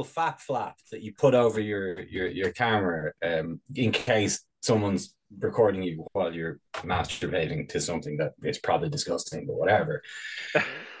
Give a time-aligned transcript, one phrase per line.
[0.00, 5.14] little fat flap that you put over your your your camera um, in case someone's
[5.38, 10.02] recording you while you're masturbating to something that is probably disgusting, but whatever.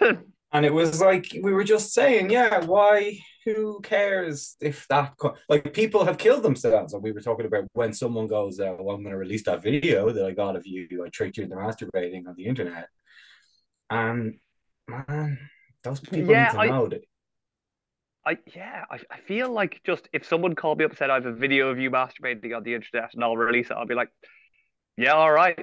[0.52, 3.18] and it was like we were just saying, yeah, why?
[3.46, 6.92] Who cares if that co- like people have killed themselves?
[6.92, 9.62] And we were talking about when someone goes, uh, "Well, I'm going to release that
[9.62, 11.02] video that I got of you.
[11.04, 12.88] I tricked you into masturbating on the internet."
[13.88, 14.38] And
[14.86, 15.38] man,
[15.82, 17.02] those people Yeah, need to I- know that.
[18.26, 21.14] I yeah, I, I feel like just if someone called me up and said I
[21.14, 23.94] have a video of you masturbating on the internet and I'll release it, I'll be
[23.94, 24.10] like,
[24.96, 25.58] yeah, all right,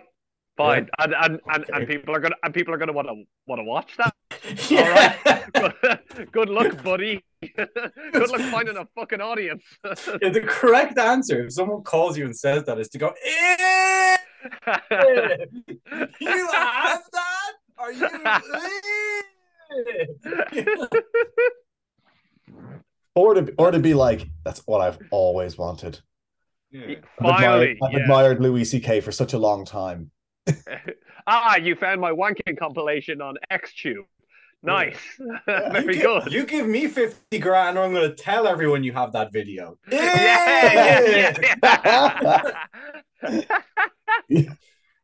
[0.58, 1.74] fine, and and, and Okay.
[1.74, 4.14] and people are gonna and people are gonna want to want to watch that.
[4.70, 5.18] Yeah.
[5.54, 5.74] good,
[6.32, 7.24] good luck, buddy.
[7.56, 9.64] good luck finding a fucking audience.
[9.84, 14.18] Yeah, the correct answer, if someone calls you and says that, is to go, "Eh,
[16.20, 17.53] You have that?
[17.78, 18.08] Are you?
[22.50, 22.78] Eh?"
[23.16, 26.00] Or to or to be like, that's what I've always wanted.
[26.72, 26.95] Yeah.
[27.20, 28.00] I've Finally, admired, I've yeah.
[28.00, 29.02] admired Louis C.K.
[29.02, 30.12] for such a long time.
[31.28, 34.06] ah, you found my wanking compilation on XTube.
[34.64, 34.98] Nice,
[35.45, 36.34] very you gi- good.
[36.34, 39.78] You give me 50 grand, or I'm going to tell everyone you have that video.
[39.90, 42.66] yeah, yeah,
[43.22, 43.68] yeah.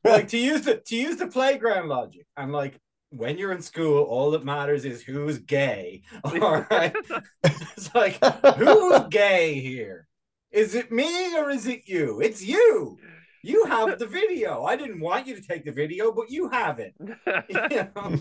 [0.03, 2.79] like to use the to use the playground logic and like
[3.15, 6.03] when you're in school all that matters is who's gay.
[6.23, 6.95] All right?
[7.43, 8.23] It's like
[8.55, 10.07] who's gay here?
[10.51, 12.21] Is it me or is it you?
[12.21, 12.97] It's you.
[13.41, 14.63] You have the video.
[14.63, 16.93] I didn't want you to take the video but you have it.
[16.99, 18.19] You know?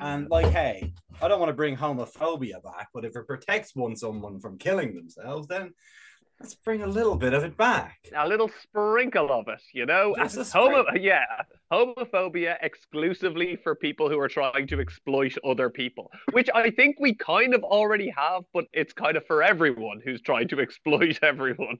[0.00, 3.96] and like hey i don't want to bring homophobia back but if it protects one
[3.96, 5.72] someone from killing themselves then
[6.40, 10.14] let's bring a little bit of it back a little sprinkle of it, you know.
[10.52, 11.24] Homo- yeah,
[11.72, 17.14] homophobia exclusively for people who are trying to exploit other people, which I think we
[17.14, 21.78] kind of already have, but it's kind of for everyone who's trying to exploit everyone.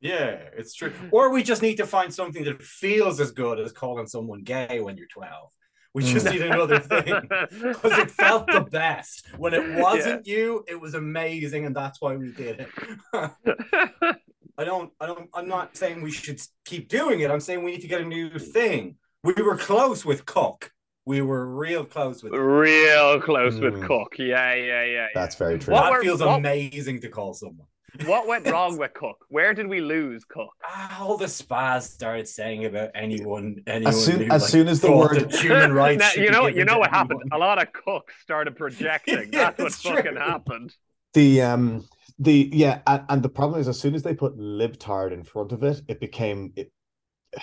[0.00, 0.92] Yeah, it's true.
[1.12, 4.80] Or we just need to find something that feels as good as calling someone gay
[4.80, 5.50] when you're 12.
[5.94, 7.14] We just need another thing.
[7.50, 9.26] Because it felt the best.
[9.38, 12.68] When it wasn't you, it was amazing, and that's why we did it.
[14.56, 17.30] I don't, I don't, I'm not saying we should keep doing it.
[17.30, 18.96] I'm saying we need to get a new thing.
[19.22, 20.70] We were close with Cook.
[21.06, 23.86] We were real close with Real close with Mm.
[23.86, 24.14] Cook.
[24.18, 24.84] Yeah, yeah, yeah.
[24.84, 25.06] yeah.
[25.14, 25.74] That's very true.
[25.74, 27.66] What that were- feels what- amazing to call someone.
[28.06, 29.24] What went wrong with Cook?
[29.28, 30.50] Where did we lose Cook?
[30.66, 34.68] Ah, all the spas started saying about anyone, anyone As soon- who, as like, soon
[34.68, 37.22] as the word- human rights, Now, you know, you know to what happened.
[37.32, 39.30] A lot of cooks started projecting.
[39.32, 40.20] Yeah, That's what it's fucking true.
[40.20, 40.74] happened.
[41.14, 41.86] The um
[42.18, 45.52] the yeah, and, and the problem is as soon as they put libtard in front
[45.52, 46.72] of it, it became it,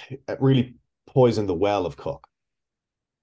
[0.09, 0.75] it really
[1.07, 2.27] poisoned the well of Cook.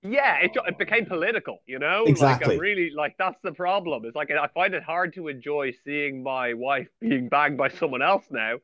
[0.03, 2.05] Yeah, it, it became political, you know?
[2.05, 2.55] Like, Exactly.
[2.55, 4.05] I really, like, that's the problem.
[4.05, 8.03] It's like, I find it hard to enjoy seeing my wife being banged by someone
[8.03, 8.57] else now.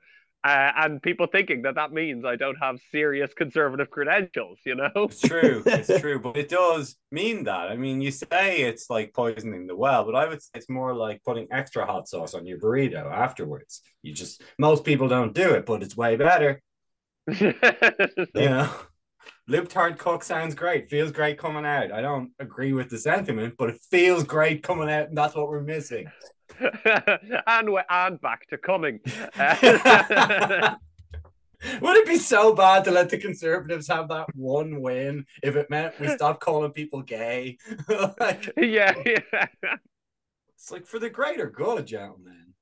[0.44, 5.10] Uh, and people thinking that that means I don't have serious conservative credentials, you know?
[5.10, 7.68] It's true, it's true, but it does mean that.
[7.70, 10.94] I mean, you say it's like poisoning the well, but I would say it's more
[10.94, 13.80] like putting extra hot sauce on your burrito afterwards.
[14.02, 16.62] You just most people don't do it, but it's way better.
[18.34, 18.70] You know,
[19.48, 21.92] libtard cook sounds great, feels great coming out.
[21.92, 25.48] I don't agree with the sentiment, but it feels great coming out, and that's what
[25.48, 26.06] we're missing.
[27.46, 29.00] and we're and back to coming.
[31.80, 35.70] Would it be so bad to let the conservatives have that one win if it
[35.70, 37.56] meant we stopped calling people gay?
[38.20, 39.46] like, yeah, yeah.
[40.54, 42.52] it's like for the greater good, gentlemen.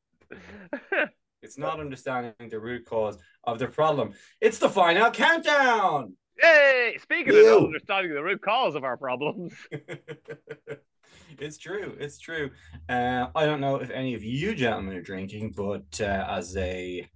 [1.43, 4.13] It's not understanding the root cause of the problem.
[4.41, 6.15] It's the final countdown.
[6.41, 7.59] Hey, speaking Ew.
[7.59, 9.53] of understanding the root cause of our problems,
[11.39, 11.97] it's true.
[12.01, 12.51] It's true.
[12.89, 17.07] Uh, I don't know if any of you gentlemen are drinking, but uh, as a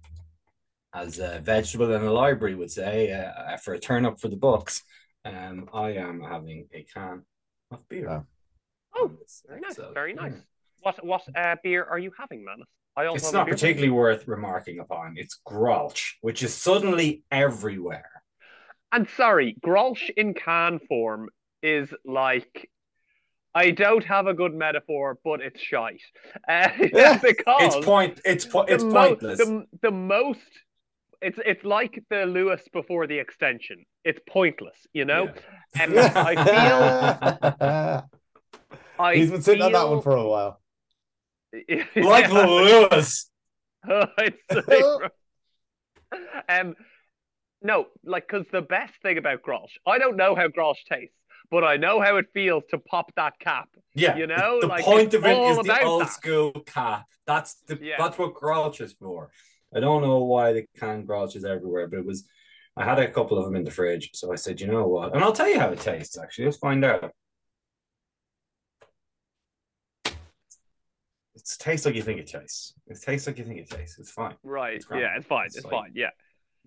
[0.93, 4.35] as a vegetable in a library would say, uh, for a turn up for the
[4.37, 4.81] books,
[5.25, 7.23] um, I am having a can
[7.71, 8.09] of beer.
[8.09, 8.25] Oh.
[8.95, 9.11] Oh,
[9.47, 10.31] very nice, so, very nice.
[10.33, 10.39] yeah.
[10.81, 12.67] what what uh, beer are you having, Manus?
[12.95, 13.53] I also It's have a not beer.
[13.53, 15.15] particularly worth remarking upon.
[15.17, 18.16] It's Grolsch, which is suddenly everywhere.
[18.91, 21.29] And sorry, Grolsch in can form
[21.61, 22.69] is like
[23.55, 26.01] I don't have a good metaphor, but it's shite.
[26.47, 27.17] Uh, Yeah.
[27.21, 28.21] because It's point.
[28.23, 29.37] It's po- the it's mo- pointless.
[29.39, 30.39] the, the most
[31.21, 33.85] it's it's like the Lewis before the extension.
[34.03, 35.29] It's pointless, you know.
[35.79, 38.03] And I feel.
[38.99, 40.61] I He's been sitting on that one for a while.
[41.95, 42.45] like Yeah.
[42.45, 43.29] Lewis.
[43.89, 45.11] It's like-
[46.49, 46.75] um,
[47.61, 51.15] no, like because the best thing about Grolsch, I don't know how Grolsch tastes,
[51.49, 53.69] but I know how it feels to pop that cap.
[53.95, 56.09] Yeah, You know, the like, point of it is the old that.
[56.11, 57.05] school cap.
[57.25, 57.95] That's the Yeah.
[57.97, 59.31] that's what Grolsch is for.
[59.75, 62.27] I don't know why the canned Grolsch is everywhere, but it was.
[62.79, 65.15] I had a couple of them in the fridge, so I said, you know what?
[65.15, 66.15] And I'll tell you how it tastes.
[66.15, 67.11] Actually, let's find out.
[71.35, 72.73] It tastes like you think it tastes.
[72.87, 73.97] It tastes like you think it tastes.
[73.99, 74.35] It's fine.
[74.43, 74.75] Right.
[74.75, 75.47] It's yeah, it's fine.
[75.47, 75.91] It's It's, like- fine.
[75.95, 76.09] Yeah.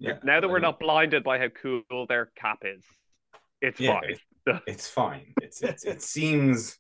[0.01, 0.15] Yeah.
[0.25, 2.83] Now that we're not blinded by how cool their cap is,
[3.61, 4.61] it's Yeah, fine.
[4.67, 5.35] it's fine.
[5.43, 6.79] It's, it's it seems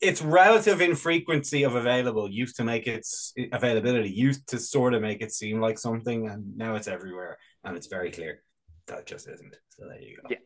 [0.00, 5.22] its relative infrequency of available used to make its availability used to sort of make
[5.22, 8.42] it seem like something, and now it's everywhere, and it's very clear
[8.88, 9.56] that it just isn't.
[9.70, 10.28] So there you go.
[10.30, 10.36] Yeah.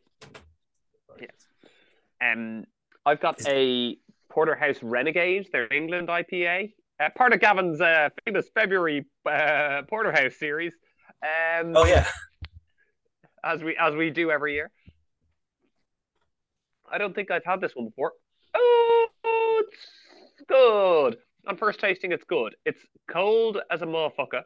[1.20, 2.32] Yeah.
[2.32, 2.64] Um,
[3.04, 3.96] I've got a
[4.30, 10.74] Porterhouse Renegade, their England IPA, uh, part of Gavin's uh, famous February uh, Porterhouse series.
[11.22, 12.06] Um, Oh yeah.
[13.44, 14.70] as we as we do every year.
[16.90, 18.12] I don't think I've had this one before.
[18.54, 21.16] Oh, it's good.
[21.46, 22.54] On first tasting, it's good.
[22.64, 24.42] It's cold as a motherfucker,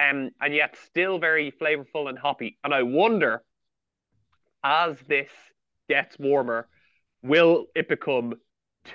[0.00, 2.58] um, and yet still very flavorful and hoppy.
[2.64, 3.42] And I wonder,
[4.64, 5.30] as this
[5.88, 6.68] gets warmer,
[7.22, 8.34] will it become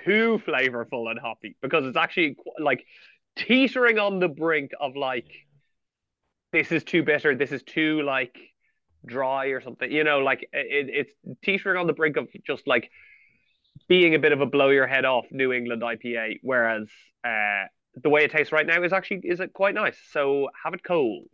[0.04, 1.56] too flavorful and hoppy?
[1.60, 2.84] Because it's actually like
[3.36, 5.30] teetering on the brink of like,
[6.56, 7.34] this is too bitter.
[7.34, 8.34] This is too like
[9.04, 9.90] dry or something.
[9.90, 11.12] You know, like it, it's
[11.42, 12.90] teetering on the brink of just like
[13.88, 16.38] being a bit of a blow your head off New England IPA.
[16.42, 16.88] Whereas
[17.24, 17.64] uh,
[18.02, 19.98] the way it tastes right now is actually is it quite nice.
[20.12, 21.28] So have it cold.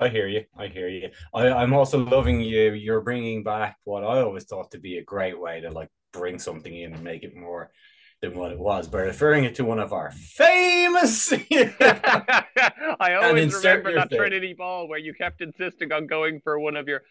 [0.00, 0.44] I hear you.
[0.56, 1.10] I hear you.
[1.34, 2.72] I, I'm also loving you.
[2.72, 6.38] You're bringing back what I always thought to be a great way to like bring
[6.38, 7.70] something in and make it more
[8.20, 11.32] than what it was by referring it to one of our famous.
[11.52, 14.18] I always remember that thing.
[14.18, 17.02] Trinity Ball where you kept insisting on going for one of your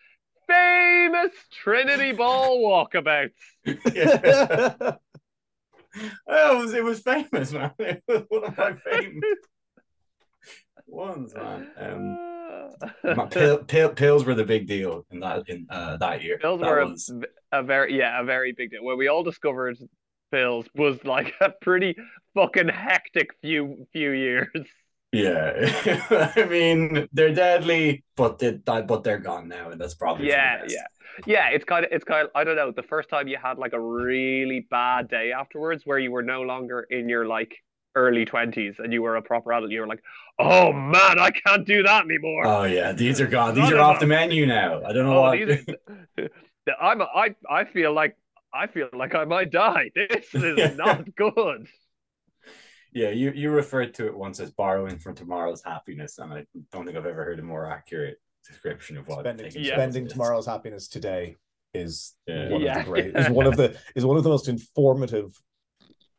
[0.47, 1.31] famous
[1.63, 3.31] Trinity Ball walkabouts.
[3.93, 4.95] Yeah.
[6.27, 7.71] Oh, it was it was famous, man.
[7.79, 9.39] It was one of my famous
[10.85, 11.71] ones, man.
[11.75, 16.37] Um, my pill, pill, pills were the big deal in that in uh, that year.
[16.37, 17.11] Pills That were a, was-
[17.51, 18.83] a very yeah a very big deal.
[18.83, 19.77] Where we all discovered
[20.31, 21.95] pills was like a pretty
[22.35, 24.67] fucking hectic few few years.
[25.11, 26.31] yeah.
[26.35, 30.85] I mean, they're deadly, but they, but they're gone now, and that's probably Yeah, yeah,
[31.25, 31.49] yeah.
[31.49, 32.71] It's kind of it's kind of I don't know.
[32.71, 36.41] The first time you had like a really bad day afterwards, where you were no
[36.41, 37.53] longer in your like
[37.95, 40.03] early twenties and you were a proper adult, you were like,
[40.39, 42.45] oh man, I can't do that anymore.
[42.45, 43.55] Oh yeah, these are gone.
[43.55, 44.83] These are off the menu now.
[44.83, 45.41] I don't know Oh, what.
[45.41, 45.59] are,
[46.65, 48.15] the- I'm a, I I feel like
[48.57, 49.91] I feel like I might die.
[49.95, 51.67] This is not good.
[52.93, 56.85] Yeah, you, you referred to it once as borrowing from tomorrow's happiness, and I don't
[56.85, 58.17] think I've ever heard a more accurate
[58.47, 59.73] description of what spending, Yeah.
[59.75, 61.35] spending tomorrow's happiness today
[61.73, 62.49] is Yeah.
[62.49, 62.79] one Yeah.
[62.79, 65.39] of the great is one of the is one of the most informative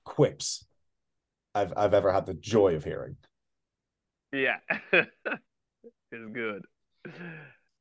[0.05, 0.67] quips
[1.55, 3.17] I've I've ever had the joy of hearing.
[4.32, 4.58] Yeah,
[4.93, 6.62] it's good.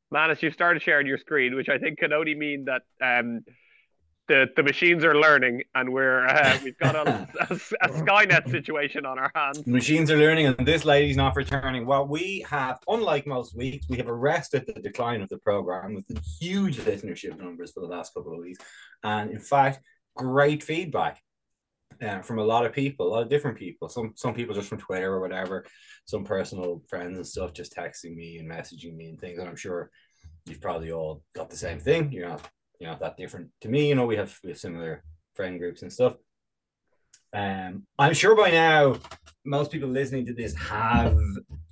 [0.10, 3.42] Manus, you've started sharing your screen, which I think can only mean that um,
[4.28, 9.06] the the machines are learning, and we're uh, we've got a, a, a Skynet situation
[9.06, 9.66] on our hands.
[9.66, 11.86] Machines are learning, and this lady's not returning.
[11.86, 16.08] Well, we have, unlike most weeks, we have arrested the decline of the program with
[16.08, 18.64] the huge listenership numbers for the last couple of weeks,
[19.04, 19.80] and in fact,
[20.16, 21.22] great feedback
[22.02, 23.90] uh, from a lot of people, a lot of different people.
[23.90, 25.66] Some some people just from Twitter or whatever,
[26.06, 29.40] some personal friends and stuff just texting me and messaging me and things.
[29.40, 29.90] And I'm sure
[30.46, 32.12] you've probably all got the same thing.
[32.12, 32.48] You're not
[32.80, 33.90] you're not that different to me.
[33.90, 35.04] You know, we have we have similar
[35.36, 36.16] friend groups and stuff.
[37.34, 38.98] Um, I'm sure by now
[39.46, 41.18] most people listening to this have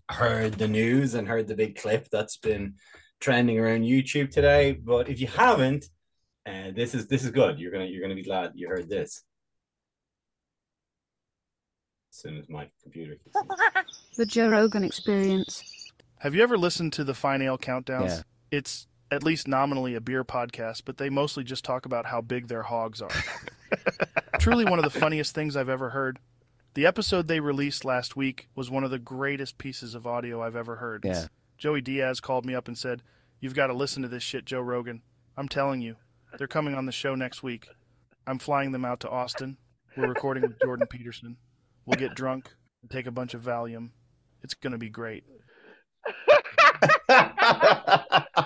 [0.09, 2.75] heard the news and heard the big clip that's been
[3.19, 4.73] trending around YouTube today.
[4.73, 5.85] But if you haven't,
[6.45, 7.59] uh, this is this is good.
[7.59, 9.23] You're gonna you're gonna be glad you heard this.
[12.11, 13.17] As soon as my computer.
[14.17, 15.91] The Joe Rogan Experience.
[16.19, 18.07] Have you ever listened to the Fine Ale Countdowns?
[18.07, 18.21] Yeah.
[18.49, 22.47] It's at least nominally a beer podcast, but they mostly just talk about how big
[22.47, 23.09] their hogs are.
[24.39, 26.19] Truly one of the funniest things I've ever heard.
[26.75, 30.57] The episode they released last week was one of the greatest pieces of audio I've
[30.57, 31.05] ever heard.
[31.05, 31.27] Yeah.
[31.57, 33.01] Joey Diaz called me up and said,
[33.39, 35.01] You've got to listen to this shit, Joe Rogan.
[35.37, 35.95] I'm telling you,
[36.37, 37.67] they're coming on the show next week.
[38.27, 39.57] I'm flying them out to Austin.
[39.95, 41.37] We're recording with Jordan Peterson.
[41.85, 43.91] We'll get drunk and take a bunch of Valium.
[44.43, 45.23] It's going to be great.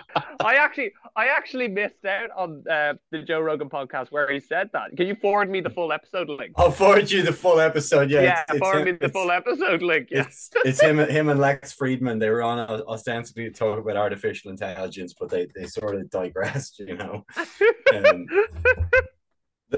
[0.41, 4.69] I actually, I actually missed out on uh, the Joe Rogan podcast where he said
[4.73, 4.95] that.
[4.95, 6.53] Can you forward me the full episode link?
[6.55, 8.09] I'll forward you the full episode.
[8.09, 10.07] Yeah, Yeah, it's- it's forward him- me the full episode link.
[10.11, 10.21] Yeah.
[10.21, 12.19] It's it's him him and Lex Fridman.
[12.19, 16.79] They were on ostensibly to talk about artificial intelligence, but they, they sort of digressed,
[16.79, 17.25] you know.
[17.91, 18.27] Um,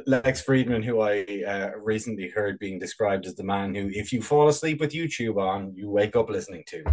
[0.06, 4.22] Lex Fridman, who I uh, recently heard being described as the man who, if you
[4.22, 6.84] fall asleep with YouTube on, you wake up listening to.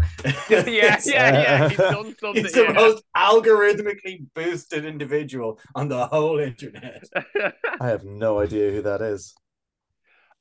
[0.51, 1.69] yeah, yeah, yeah.
[1.69, 2.45] He's Uh, done something.
[2.45, 2.73] He's the yeah.
[2.73, 7.05] most algorithmically boosted individual on the whole internet.
[7.81, 9.35] I have no idea who that is.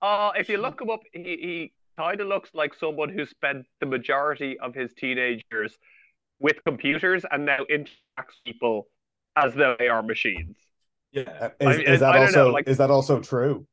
[0.01, 3.65] Oh, if you look him up, he, he kind of looks like someone who spent
[3.79, 5.77] the majority of his teenage years
[6.39, 8.87] with computers and now interacts people
[9.35, 10.55] as though they are machines.
[11.25, 13.65] Yeah, Uh, Is, I- is that I also know, like- is that also true?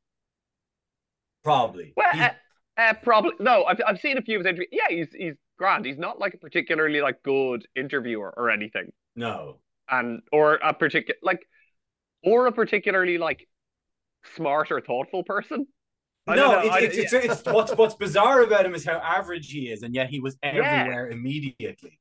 [1.42, 1.92] probably.
[1.96, 2.30] Well, uh,
[2.78, 3.64] uh, probably no.
[3.64, 4.68] I've I've seen a few of his interviews.
[4.72, 5.84] Yeah, he's he's grand.
[5.84, 9.58] He's not like a particularly like good interviewer or anything, no.
[9.90, 11.46] and or a particular like,
[12.24, 13.46] or a particularly like
[14.34, 15.66] smart or thoughtful person.
[16.26, 16.58] I no, know.
[16.70, 19.82] I- it's, it's, it's, it's what's what's bizarre about him is how average he is,
[19.82, 22.00] and yet he was everywhere immediately.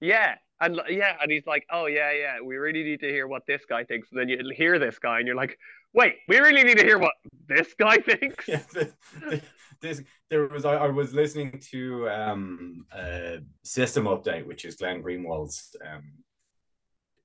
[0.00, 3.46] Yeah, and yeah, and he's like, "Oh yeah, yeah, we really need to hear what
[3.46, 5.58] this guy thinks." And then you hear this guy, and you're like,
[5.94, 7.14] "Wait, we really need to hear what
[7.48, 8.92] this guy thinks." Yeah, the-
[9.28, 9.42] the-
[9.80, 15.00] this there was I, I was listening to um uh System Update, which is Glenn
[15.00, 16.02] Greenwald's um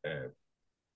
[0.08, 0.30] uh,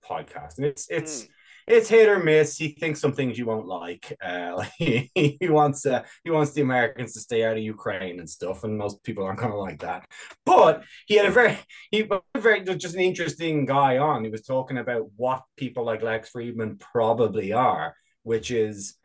[0.03, 1.29] podcast, and it's it's Mm.
[1.69, 2.57] It's hit or miss.
[2.57, 4.17] He thinks some things you won't like.
[4.23, 8.19] Uh, like, he, he wants uh, he wants the Americans to stay out of Ukraine
[8.19, 10.07] and stuff, and most people aren't going to like that.
[10.45, 11.57] But he had a very
[11.91, 14.23] he was very just an interesting guy on.
[14.23, 18.95] He was talking about what people like Lex Fridman probably are, which is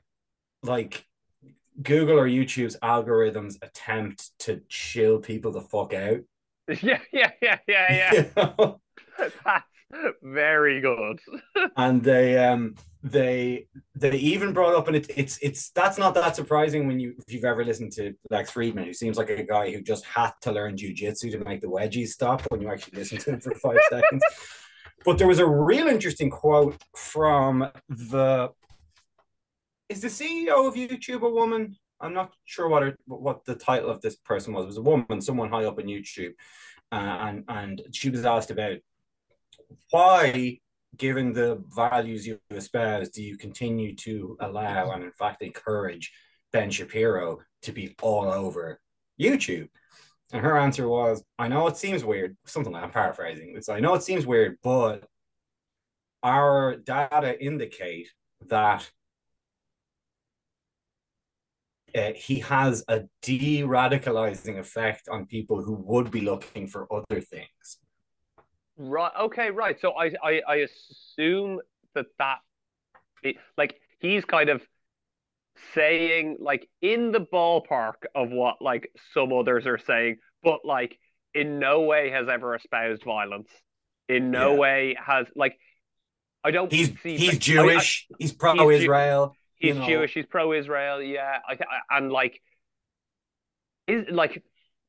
[0.63, 1.05] like
[1.83, 6.21] Google or YouTube's algorithms attempt to chill people the fuck out.
[6.83, 8.13] Yeah, yeah, yeah, yeah, yeah.
[8.23, 8.81] You know?
[10.23, 11.21] Very good.
[11.77, 16.35] and they um they they even brought up and it, it's it's that's not that
[16.35, 19.71] surprising when you if you've ever listened to Lex Fridman who seems like a guy
[19.71, 23.19] who just had to learn jujitsu to make the wedgies stop when you actually listen
[23.19, 24.25] to him for five seconds.
[25.05, 28.51] But there was a real interesting quote from the
[29.89, 31.77] is the CEO of YouTube a woman?
[32.01, 34.65] I'm not sure what her, what the title of this person was.
[34.65, 36.33] It was a woman someone high up in YouTube.
[36.91, 38.79] Uh, and and she was asked about
[39.91, 40.59] why,
[40.97, 46.13] given the values you espouse, do you continue to allow and in fact encourage
[46.53, 48.81] Ben Shapiro to be all over
[49.21, 49.69] YouTube?
[50.33, 53.69] And her answer was, I know it seems weird, something like I'm paraphrasing this.
[53.69, 55.05] I know it seems weird, but
[56.23, 58.09] our data indicate
[58.49, 58.91] that
[61.95, 67.79] uh, he has a de-radicalizing effect on people who would be looking for other things.
[68.77, 69.13] Right.
[69.23, 69.51] Okay.
[69.51, 69.81] Right.
[69.81, 71.61] So I I, I assume
[71.95, 72.39] that that
[73.23, 74.61] it, like he's kind of
[75.75, 80.99] saying like in the ballpark of what like some others are saying, but like
[81.33, 83.49] in no way has ever espoused violence.
[84.09, 84.59] In no Yeah.
[84.59, 85.57] way has like
[86.43, 88.07] I don't He's see he's like, I- I- Jewish.
[88.19, 89.35] he's pro-Israel.
[89.55, 89.87] he's know.
[89.87, 90.13] Jewish.
[90.13, 91.01] He's pro-Israel.
[91.01, 91.57] Yeah, I,
[91.91, 92.39] and like,
[93.87, 94.43] is like,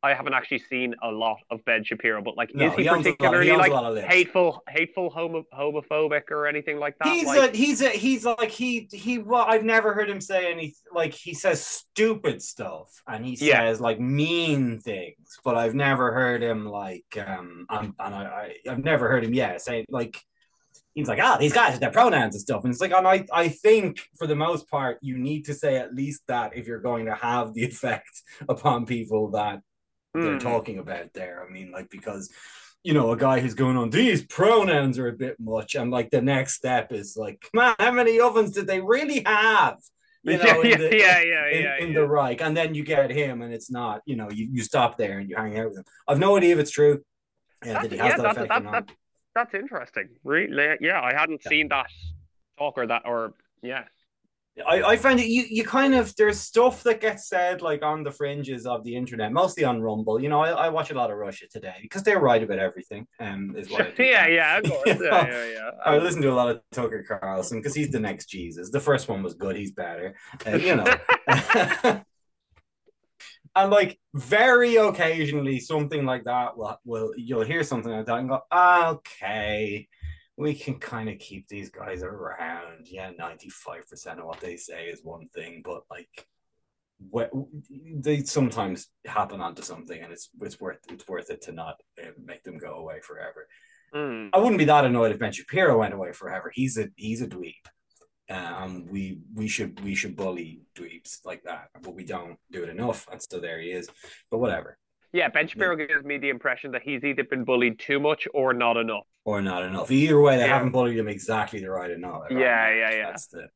[0.05, 2.87] I haven't actually seen a lot of Ben Shapiro, but like, No, is he, he
[2.87, 4.07] a he particularly like lot of lips.
[4.07, 7.07] hateful, hateful, homo- homophobic, or anything like that?
[7.07, 10.51] He's like, a he's a he's like he he well I've never heard him say
[10.51, 13.61] any like he says stupid stuff and he Yeah.
[13.61, 18.71] says like mean things, but I've never heard him like um um, and I, I
[18.71, 20.17] I've never heard him yeah say like
[20.93, 23.25] he's like ah these guys with their pronouns and stuff and it's like and I
[23.33, 26.79] I think for the most part you need to say at least that if you're
[26.91, 29.61] going to have the effect upon people that
[30.23, 30.39] they're Hmm.
[30.39, 31.45] talking about there.
[31.47, 32.31] I mean, like because
[32.83, 36.09] you know a guy who's going on these pronouns are a bit much, and like
[36.11, 39.77] the next step is like, man, how many ovens did they really have?
[40.23, 41.99] You know, yeah, in the, yeah, yeah, in, yeah, in yeah.
[41.99, 44.01] the Reich, and then you get him, and it's not.
[44.07, 45.83] You know, you, you stop there and you hang out with him.
[46.07, 47.03] I've no idea if it's true.
[47.63, 48.95] Uh, That's, that he has yeah, that that's, effect that, that,
[49.35, 50.09] that's interesting.
[50.23, 50.77] Really?
[50.81, 51.49] Yeah, I hadn't Yeah.
[51.49, 51.87] seen that
[52.57, 53.83] talk or that, or yeah.
[54.65, 58.03] I, I find that you, you kind of there's stuff that gets said like on
[58.03, 60.21] the fringes of the internet, mostly on Rumble.
[60.21, 63.05] You know, I, I watch a lot of Russia today because they're right about everything.
[63.19, 64.87] Um, is what yeah, yeah, of course.
[64.87, 65.71] Yeah, know, yeah, yeah.
[65.85, 68.71] I listen to a lot of Tucker Carlson because he's the next Jesus.
[68.71, 70.15] The first one was good; he's better.
[70.47, 70.97] Uh, you know,
[73.55, 78.29] and like very occasionally, something like that will will you'll hear something like that and
[78.29, 79.89] go, "Okay,
[80.37, 84.57] we can kind of keep these guys around." Yeah, ninety five percent of what they
[84.57, 86.27] say is one thing, but like.
[87.09, 87.29] What
[87.69, 92.11] they sometimes happen onto something, and it's it's worth it's worth it to not uh,
[92.23, 93.49] make them go away forever.
[93.93, 94.29] Mm.
[94.31, 96.51] I wouldn't be that annoyed if Ben Shapiro went away forever.
[96.53, 97.53] He's a he's a dweeb.
[98.29, 102.69] Um, we we should we should bully dweebs like that, but we don't do it
[102.69, 103.89] enough, and so there he is.
[104.31, 104.77] But whatever,
[105.11, 108.53] Yeah, Ben Shapiro gives me the impression that he's either been bullied too much or
[108.53, 109.07] not enough.
[109.25, 109.91] Or not enough.
[109.91, 110.53] Either way, they Yeah.
[110.53, 112.23] haven't bullied him exactly the right amount.
[112.23, 112.77] right Yeah, amount.
[112.77, 113.05] yeah, yeah.
[113.07, 113.47] That's the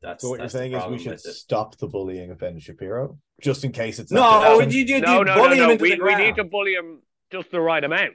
[0.00, 3.64] that's So what you're saying is we should stop the bullying of Ben Shapiro, just
[3.64, 5.74] in case it's No, you, you, No, no, no, no.
[5.74, 8.14] We, we need to bully him just the right amount.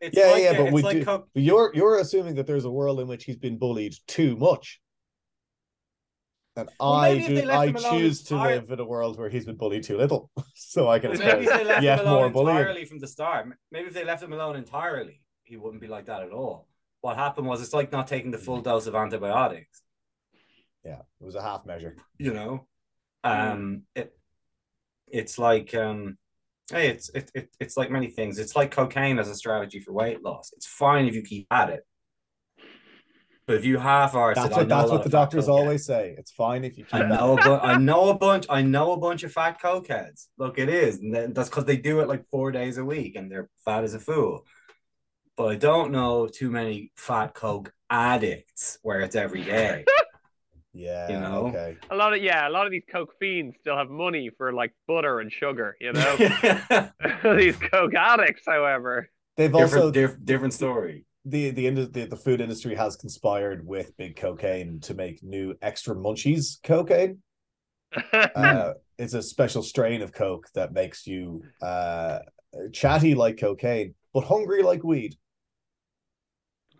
[0.00, 2.64] It's Yeah, like, yeah, but it's we like do- co- You're you're assuming that there's
[2.64, 4.80] a world in which he's been bullied too much.
[6.54, 9.18] And Well, I maybe if they do I choose to entire- live in a world
[9.18, 10.30] where he's been bullied too little.
[10.54, 12.56] so I can Maybe expect they left yes, him more alone bullying.
[12.58, 13.46] entirely from the start.
[13.72, 16.68] Maybe if they left him alone entirely, he wouldn't be like that at all.
[17.00, 19.82] What happened was it's like not taking the full dose of antibiotics.
[20.84, 21.96] Yeah, it was a half measure.
[22.18, 22.66] You know,
[23.24, 24.16] um, it
[25.08, 26.18] it's like um,
[26.70, 28.38] hey, it's it, it it's like many things.
[28.38, 30.52] It's like cocaine as a strategy for weight loss.
[30.56, 31.86] It's fine if you keep at it,
[33.46, 36.14] but if you half arse That's what that's what the doctors always say.
[36.18, 37.08] It's fine if you keep I at it.
[37.08, 38.46] know, but I know a bunch.
[38.50, 40.26] I know a bunch of fat cokeheads.
[40.38, 43.14] Look, it is, and then- that's because they do it like four days a week,
[43.14, 44.44] and they're fat as a fool.
[45.36, 49.84] But I don't know too many fat coke addicts where it's every day.
[50.72, 51.46] Yeah, You know?
[51.46, 51.78] okay.
[51.90, 54.74] A lot of yeah, a lot of these coke fiends still have money for like
[54.86, 55.74] butter and sugar.
[55.80, 56.16] You know,
[57.36, 59.08] these coke addicts, however.
[59.36, 61.06] They've different, also diff- different story.
[61.24, 65.54] the the, indus- the the food industry has conspired with big cocaine to make new
[65.62, 67.22] extra munchies cocaine.
[68.12, 72.18] Uh, it's a special strain of coke that makes you uh,
[72.72, 75.16] chatty like cocaine, but hungry like weed.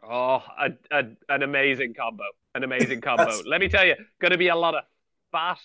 [0.09, 3.31] Oh, a, a, an amazing combo, an amazing combo.
[3.47, 4.85] Let me tell you, going to be a lot of
[5.33, 5.59] fat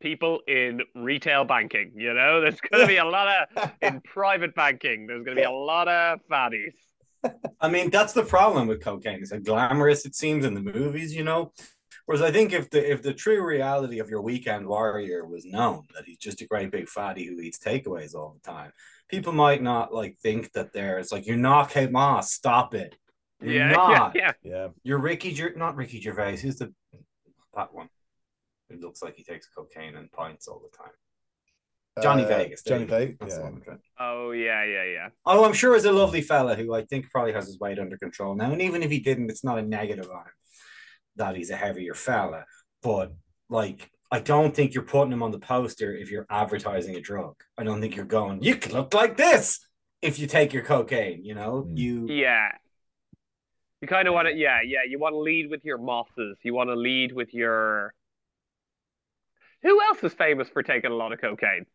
[0.00, 1.92] people in retail banking.
[1.94, 5.06] You know, there's going to be a lot of in private banking.
[5.06, 6.74] There's going to be a lot of fatties.
[7.60, 9.20] I mean, that's the problem with cocaine.
[9.20, 11.52] It's like glamorous, it seems, in the movies, you know.
[12.06, 15.86] Whereas I think if the if the true reality of your weekend warrior was known,
[15.94, 18.72] that he's just a great big fatty who eats takeaways all the time,
[19.08, 22.94] people might not like think that they're it's like you're not Kate Moss, stop it.
[23.40, 24.12] You're Yeah, yeah, not.
[24.16, 24.32] yeah.
[24.42, 26.72] Yeah, You're Ricky Ger- not Ricky Gervais, who's the
[27.54, 27.88] that one?
[28.68, 30.92] It looks like he takes cocaine and pints all the time.
[32.02, 32.62] Johnny Uh, Vegas.
[32.62, 32.86] Johnny you.
[32.88, 33.16] Vegas.
[33.34, 33.42] Yeah.
[33.42, 35.08] one I'm trying- Oh yeah, yeah, yeah.
[35.24, 37.96] Oh, I'm sure is a lovely fella who I think probably has his weight under
[37.96, 38.52] control now.
[38.52, 40.32] And even if he didn't, it's not a negative on him
[41.16, 42.44] that he's a heavier fella.
[42.82, 43.12] But
[43.48, 47.34] like, I don't think you're putting him on the poster if you're advertising a drug.
[47.56, 49.66] I don't think you're going, you could look like this
[50.02, 51.64] if you take your cocaine, you know?
[51.66, 51.78] Mm.
[51.78, 52.48] You Yeah.
[53.80, 54.80] You kind of want to, yeah, yeah.
[54.88, 56.38] You want to lead with your mosses.
[56.42, 57.94] You want to lead with your.
[59.62, 61.66] Who else is famous for taking a lot of cocaine?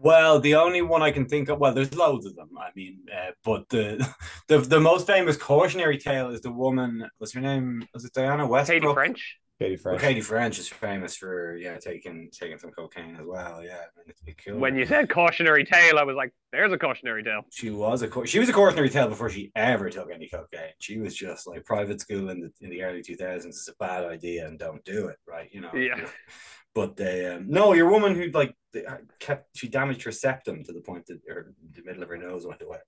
[0.00, 2.50] well, the only one I can think of, well, there's loads of them.
[2.58, 4.06] I mean, uh, but the,
[4.48, 7.08] the the most famous cautionary tale is the woman.
[7.18, 7.86] What's her name?
[7.92, 8.82] Was it Diana Westbrook?
[8.82, 9.38] Katie French.
[9.60, 10.00] Katie Well, French.
[10.02, 13.62] Katie French is famous for yeah taking taking some cocaine as well.
[13.62, 14.60] Yeah, and it's been killed.
[14.60, 18.26] When you said cautionary tale, I was like, "There's a cautionary tale." she was a
[18.26, 20.72] she was a cautionary tale before she ever took any cocaine.
[20.80, 23.74] She was just like private school in the in the early two thousands is a
[23.78, 25.48] bad idea and don't do it, right?
[25.52, 25.74] You know.
[25.74, 26.04] Yeah.
[26.74, 30.72] But they um, no, your woman who like uh, kept she damaged her septum to
[30.72, 32.78] the point that her the middle of her nose went away.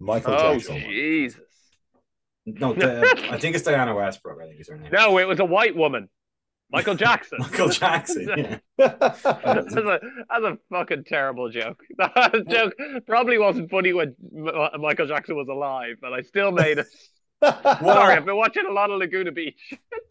[0.00, 0.80] Michael Oh Jackson.
[0.80, 1.40] Jesus!
[2.46, 4.38] No, the, I think it's Diana Westbrook.
[4.42, 4.90] I think is her name.
[4.92, 6.08] No, it was a white woman,
[6.70, 7.38] Michael Jackson.
[7.40, 8.60] Michael Jackson.
[8.78, 8.94] Yeah.
[8.98, 9.24] that's,
[9.76, 10.00] a,
[10.30, 11.82] that's a fucking terrible joke.
[11.98, 12.72] That joke
[13.06, 16.86] probably wasn't funny when M- uh, Michael Jackson was alive, but I still made it.
[17.42, 19.58] Sorry, I've been watching a lot of Laguna Beach.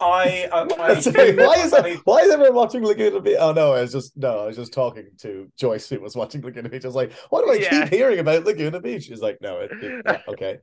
[0.00, 2.00] I, I, um, I Sorry, why is that?
[2.04, 3.36] Why is everyone watching Laguna Beach?
[3.40, 6.42] Oh no, I was just no, I was just talking to Joyce who was watching
[6.42, 6.84] Laguna Beach.
[6.84, 7.84] I was like, why do I Yeah.
[7.84, 9.04] keep hearing about Laguna Beach?
[9.04, 10.58] She's like, no, it, it- yeah, okay.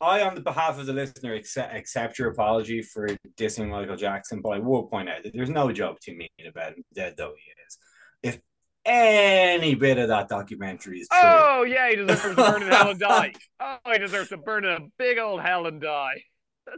[0.00, 4.40] I, on the behalf of the listener, accept, accept your apology for dissing Michael Jackson,
[4.40, 7.34] but I will point out that there's no joke to me about him, dead though
[7.36, 7.78] he is.
[8.22, 8.40] If
[8.84, 12.90] any bit of that documentary is true, Oh yeah, he deserves to burn in hell
[12.90, 13.32] and die.
[13.60, 16.22] Oh, he deserves to burn in a big old hell and die.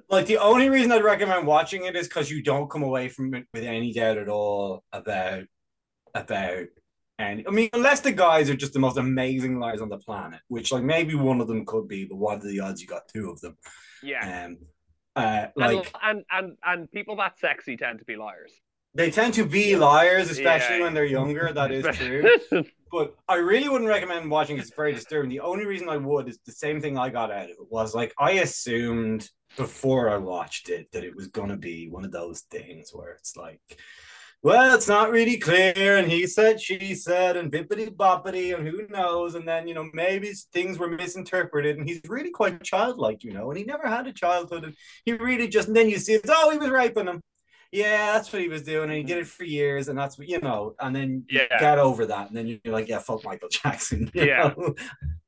[0.09, 3.35] like the only reason I'd recommend watching it is because you don't come away from
[3.35, 5.45] it with any doubt at all about
[6.15, 6.67] about
[7.21, 10.41] and I mean unless the guys are just the most amazing liars on the planet,
[10.49, 13.09] which like maybe one of them could be, but what are the odds you got
[13.09, 13.57] two of them?
[14.03, 14.59] Yeah, Um,
[15.17, 18.53] uh, and, like and and and people that sexy tend to be liars.
[18.95, 20.85] they tend to be liars, especially Yeah.
[20.85, 21.53] when they're younger.
[21.53, 22.23] That is true.
[22.97, 24.59] but I really wouldn't recommend watching.
[24.59, 25.31] It's very disturbing.
[25.31, 27.95] The only reason I would is the same thing I got out of it was
[27.95, 32.41] like I assumed before I watched it that it was gonna be one of those
[32.57, 33.61] things where it's like
[34.43, 38.87] well, it's not really clear, and he said, she said, and bippity boppity, and who
[38.89, 39.35] knows?
[39.35, 43.51] And then, you know, maybe things were misinterpreted, and he's really quite childlike, you know,
[43.51, 44.75] and he never had a childhood, and
[45.05, 47.21] he really just, and then you see, it's, oh, he was raping him.
[47.73, 50.27] Yeah, that's what he was doing, and he did it for years, and that's what,
[50.29, 51.61] you know, and then you Yeah.
[51.61, 54.11] get over that, and then you're like, yeah, fuck Michael Jackson.
[54.15, 54.55] you Yeah.
[54.57, 54.75] know?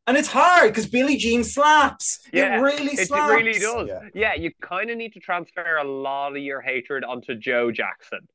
[0.09, 2.19] And it's hard because Billie Jean slaps.
[2.33, 3.87] Yeah, it really It really does.
[3.87, 4.09] Yeah.
[4.15, 8.27] Yeah, you kind of need to transfer a lot of your hatred onto Joe Jackson,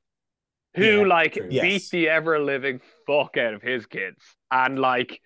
[0.77, 1.49] who Yeah, like true.
[1.59, 5.21] beat the ever living fuck out of his kids, and like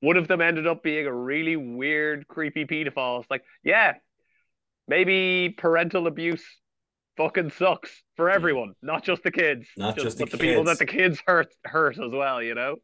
[0.00, 3.20] one of them ended up being a really weird, creepy pedophile.
[3.22, 3.94] It's like, yeah,
[4.88, 6.44] maybe parental abuse
[7.16, 10.78] fucking sucks for everyone, not just the kids, Not just the but the people that
[10.78, 12.42] the kids hurt hurt as well.
[12.42, 12.76] You know,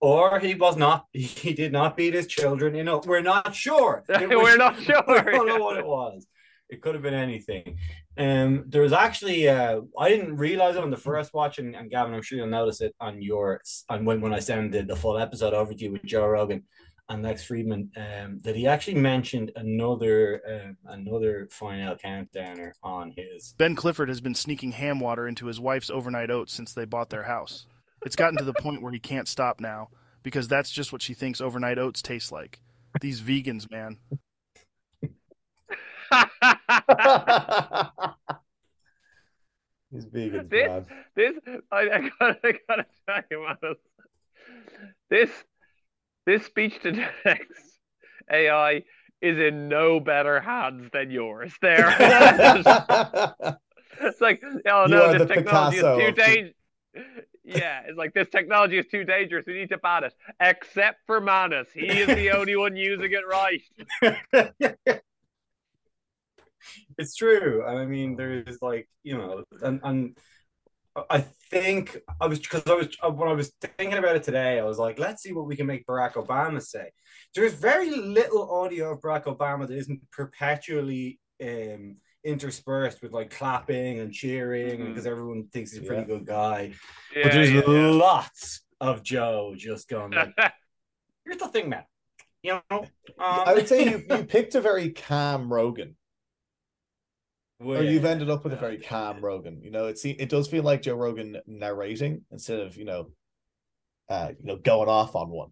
[0.00, 1.06] Or he was not.
[1.12, 2.74] He did not beat his children.
[2.74, 4.04] You know, we're not sure.
[4.08, 6.26] It We're not sure, We don't know what it was.
[6.68, 7.78] It could have been anything.
[8.16, 9.48] Um, there was actually.
[9.48, 12.48] Uh, I didn't realize it on the first watch, and, and Gavin, I'm sure you'll
[12.48, 15.84] notice it on your on when when I send the, the full episode over to
[15.84, 16.64] you with Joe Rogan
[17.08, 17.88] and Lex Fridman.
[17.96, 23.54] Um, that he actually mentioned another um, another final countdowner on his.
[23.56, 27.10] Ben Clifford has been sneaking ham water into his wife's overnight oats since they bought
[27.10, 27.66] their house.
[28.04, 29.88] It's gotten to the point where he can't stop now
[30.22, 32.60] because that's just what she thinks overnight oats taste like.
[33.00, 33.98] These vegans, man.
[39.90, 40.86] He's vegan, This- man.
[41.16, 41.34] this
[41.72, 43.56] I, I gotta, I gotta tell you, man.
[45.10, 45.30] This
[46.26, 46.92] this speech to
[47.22, 47.78] text
[48.30, 48.82] AI
[49.20, 51.52] is in no better hands than yours.
[51.62, 51.88] There,
[54.00, 56.54] it's like, oh no, this technology Picasso is too dangerous.
[57.44, 59.46] Yeah, it's like this technology is too dangerous.
[59.46, 61.68] We need to ban it, except for Manus.
[61.72, 63.62] He is the only one using it right.
[66.98, 67.64] it's true.
[67.66, 70.18] And I mean, there's like, you know, and, and
[71.10, 74.64] I think I was because I was when I was thinking about it today, I
[74.64, 76.90] was like, let's see what we can make Barack Obama say.
[77.34, 84.00] There's very little audio of Barack Obama that isn't perpetually um, interspersed with like clapping
[84.00, 84.88] and cheering, Mhm.
[84.88, 86.08] because everyone thinks he's a pretty Yeah.
[86.08, 86.72] good guy.
[87.14, 87.62] Yeah, but there's yeah.
[87.66, 90.34] lots of Joe just going like,
[91.24, 91.84] "Here's the thing, man.
[92.42, 92.86] You know, um,
[93.18, 95.96] I would say you, you picked a very calm Rogan,
[97.60, 99.60] or you've ended up with a very calm Rogan.
[99.62, 103.10] You know, it se- it does feel like Joe Rogan narrating instead of you know,
[104.08, 105.50] uh, you know, going off on one.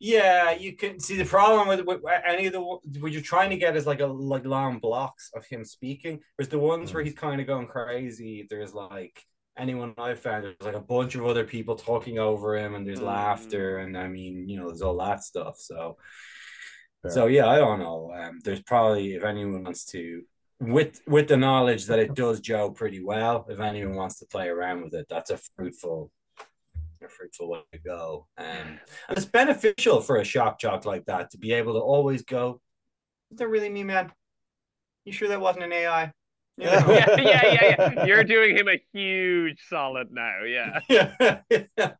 [0.00, 3.56] Yeah, you can see the problem with, with any of the what you're trying to
[3.56, 6.20] get is like a like long blocks of him speaking.
[6.36, 9.22] Whereas the ones where he's kind of going crazy, there's like
[9.56, 13.00] anyone I've found, there's like a bunch of other people talking over him, and there's
[13.00, 13.06] Mm.
[13.06, 15.58] laughter, and I mean, you know, there's all that stuff.
[15.58, 15.96] So,
[17.02, 17.10] Fair.
[17.12, 18.12] so yeah, I don't know.
[18.14, 20.22] Um, there's probably if anyone wants to,
[20.72, 24.48] with with the knowledge that it does Joe pretty well, if anyone wants to play
[24.48, 26.10] around with it, that's a fruitful.
[27.02, 28.78] A fruitful way to go, um, and
[29.10, 32.62] it's beneficial for a shock jock like that to be able to always go.
[33.30, 34.10] Is that really me, man?
[35.04, 36.12] You sure that wasn't an AI?
[36.56, 36.64] Know?
[36.88, 38.04] yeah, yeah, yeah, yeah.
[38.06, 40.44] You're doing him a huge solid now.
[40.46, 40.80] Yeah.
[41.50, 41.92] yeah.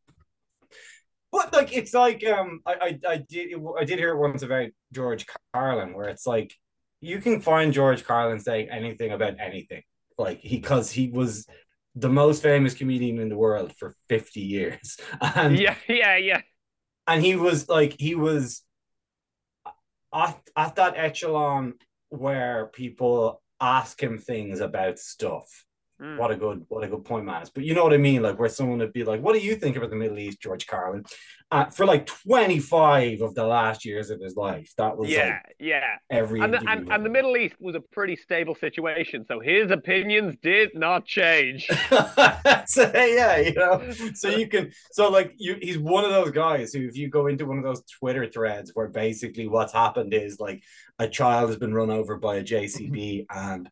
[1.32, 4.68] But like it's like um I, I I did I did hear it once about
[4.92, 6.54] George Carlin where it's like
[7.04, 9.82] you can find George Carlin saying anything about anything.
[10.16, 11.46] Like he because he was
[11.94, 14.96] the most famous comedian in the world for 50 years.
[15.20, 16.40] And Yeah, yeah, yeah.
[17.06, 18.62] and he was like he was
[20.14, 21.74] at, at that echelon
[22.08, 25.64] where people ask him things about stuff
[26.02, 26.18] Mm.
[26.18, 28.36] what a good what a good point man but you know what i mean like
[28.36, 31.04] where someone would be like what do you think about the middle east george carlin
[31.50, 35.56] uh, for like 25 of the last years of his life that was Yeah, like
[35.60, 35.96] yeah.
[36.10, 37.10] every And the, and, and the.
[37.10, 41.66] Middle East was a pretty stable situation, so his opinions did not change.
[42.66, 46.72] so yeah, you know, so you can, so like you, he's one of those guys
[46.72, 50.40] who, if you go into one of those Twitter threads where basically what's happened is
[50.40, 50.60] like
[50.98, 53.70] a child has been run over by a JCB and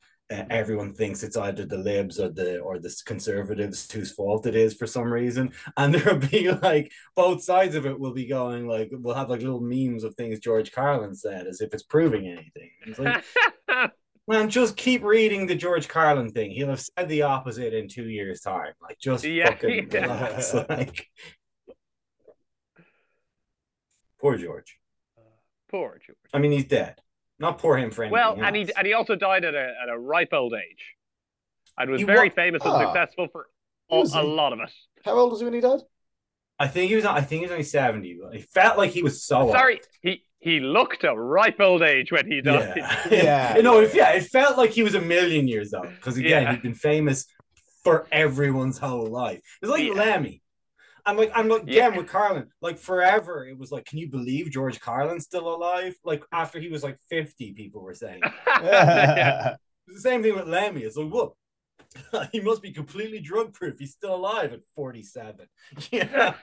[0.50, 4.74] everyone thinks it's either the libs or the or the conservatives whose fault it is
[4.74, 8.90] for some reason, and there'll be like both sides of it will be going like
[8.92, 12.70] we'll have like little memes of things George Carlin said as if it's proving anything.
[12.86, 13.24] It's like,
[14.28, 16.52] Man, just keep reading the George Carlin thing.
[16.52, 18.72] He'll have said the opposite in two years' time.
[18.80, 20.02] Like, just Yeah, fucking yeah.
[20.02, 20.54] relax.
[20.54, 21.08] Like,
[24.20, 24.78] poor George.
[25.18, 25.22] Uh,
[25.68, 26.16] poor George.
[26.32, 27.00] I mean, he's dead.
[27.42, 28.12] Not poor him for anything.
[28.12, 30.84] Well, and he and he also died at a at a ripe old age,
[31.76, 32.84] and was He very wa- famous and Ah.
[32.86, 33.48] successful for
[33.90, 34.70] a, a lot of it.
[35.04, 35.80] How old was he when he died?
[36.58, 37.04] I think he was.
[37.04, 38.18] I think he was only seventy.
[38.22, 39.40] But he felt like he was so.
[39.42, 39.52] old.
[39.52, 42.74] Sorry, he he looked a ripe old age when he died.
[42.76, 43.08] Yeah.
[43.56, 43.60] Yeah.
[43.62, 46.52] no, if, yeah, it felt like he was a million years old because again, Yeah.
[46.52, 47.26] he'd been famous
[47.84, 49.40] for everyone's whole life.
[49.60, 49.94] It's like Yeah.
[49.94, 50.42] Lemmy.
[51.04, 51.86] I'm like, I'm like, Yeah.
[51.88, 55.94] again with Carlin, like forever, it was like, can you believe George Carlin's still alive?
[56.04, 58.20] Like after he was like 50, people were saying.
[58.62, 59.56] Yeah.
[59.88, 60.82] The same thing with Lemmy.
[60.82, 61.36] It's like, whoa,
[62.32, 63.78] he must be completely drug proof.
[63.78, 65.46] He's still alive at 47.
[65.90, 66.34] Yeah.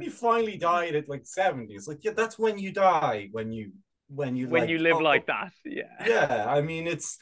[0.00, 1.74] he finally died at like 70.
[1.74, 3.72] It's like, yeah, that's when you die, when you
[4.08, 5.82] when you when like, you live oh, like that, yeah.
[6.06, 7.18] Yeah, I mean it's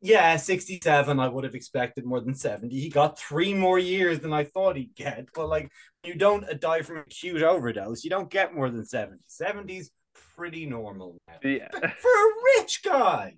[0.00, 1.18] yeah, 67.
[1.20, 2.78] I would have expected more than 70.
[2.78, 5.28] He got three more years than I thought he'd get.
[5.34, 5.70] But like
[6.04, 9.18] you don't die from acute overdose, you don't get more than 70.
[9.28, 9.90] 70's
[10.36, 11.68] pretty normal now Yeah.
[11.72, 13.34] for a rich guy,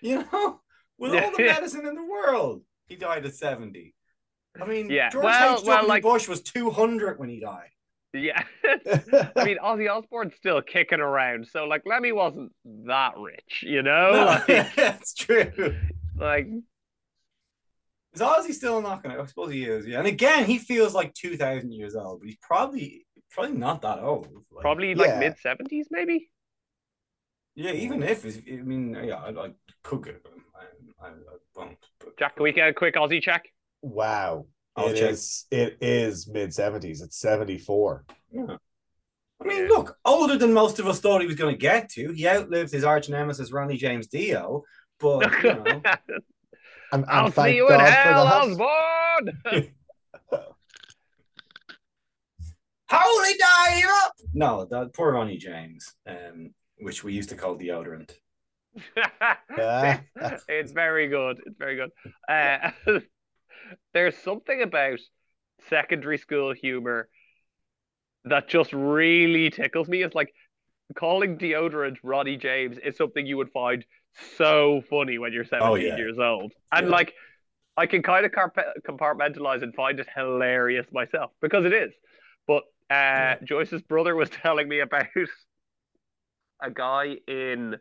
[0.00, 0.60] you know,
[0.98, 2.62] with all the medicine in the world.
[2.88, 3.94] He died at 70.
[4.60, 5.68] I mean, Yeah, George well- H.W.
[5.68, 7.68] well, like- Bush was 200 when he died.
[8.12, 8.42] Yeah.
[8.64, 12.52] I mean, Ozzy Osbourne's still kicking around, so like Lemmy wasn't
[12.86, 14.10] that rich, you know?
[14.12, 15.76] No, Like, that's true.
[16.18, 16.46] like
[18.14, 19.20] Is Ozzy still knocking it?
[19.20, 19.98] I suppose he is, yeah.
[19.98, 24.26] And again, he feels like 2,000 years old, but he's probably probably not that old.
[24.50, 25.18] Like, probably like Yeah.
[25.20, 26.28] mid seventies, maybe.
[27.54, 29.50] Yeah, even if, I mean, yeah, I, I
[29.82, 30.44] could get him.
[30.54, 31.12] I, I, I
[31.54, 31.76] won't.
[31.98, 33.44] But Jack, can we get a quick Ozzy check?
[33.82, 34.46] wow.
[34.76, 35.10] I'll It check.
[35.10, 37.00] is it is mid seventies.
[37.02, 38.04] It's seventy four.
[38.32, 38.56] Yeah.
[39.42, 42.12] I mean, look, older than most of us thought he was going to get to.
[42.12, 44.64] He outlived his arch nemesis, Ronnie James Dio.
[44.98, 45.64] But, you know,
[46.92, 48.26] And, and I'll see thank you God in hell.
[48.26, 49.72] Osbourne.
[52.90, 53.88] holy Dio!
[54.34, 58.10] No, that poor Ronnie James, um, which we used to call deodorant.
[59.56, 60.00] Yeah.
[60.16, 61.40] it's, it's very good.
[61.46, 61.90] It's very good.
[62.28, 62.70] Uh,
[63.92, 64.98] there's something about
[65.68, 67.08] secondary school humor
[68.24, 70.02] that just really tickles me.
[70.02, 70.32] It's like
[70.96, 73.84] calling deodorant Ronnie James is something you would find
[74.36, 75.96] so funny when you're 17 Oh, yeah.
[75.96, 76.52] years old.
[76.72, 76.90] And Yeah.
[76.90, 77.14] like,
[77.76, 81.92] I can kind of compartmentalize and find it hilarious myself because it is.
[82.46, 85.06] But uh, Joyce's brother was telling me about
[86.62, 87.76] a guy in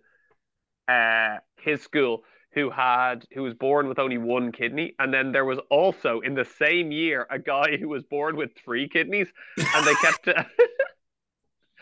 [0.87, 5.45] uh, his school who had who was born with only one kidney, and then there
[5.45, 9.85] was also in the same year a guy who was born with three kidneys, and
[9.85, 10.27] they kept.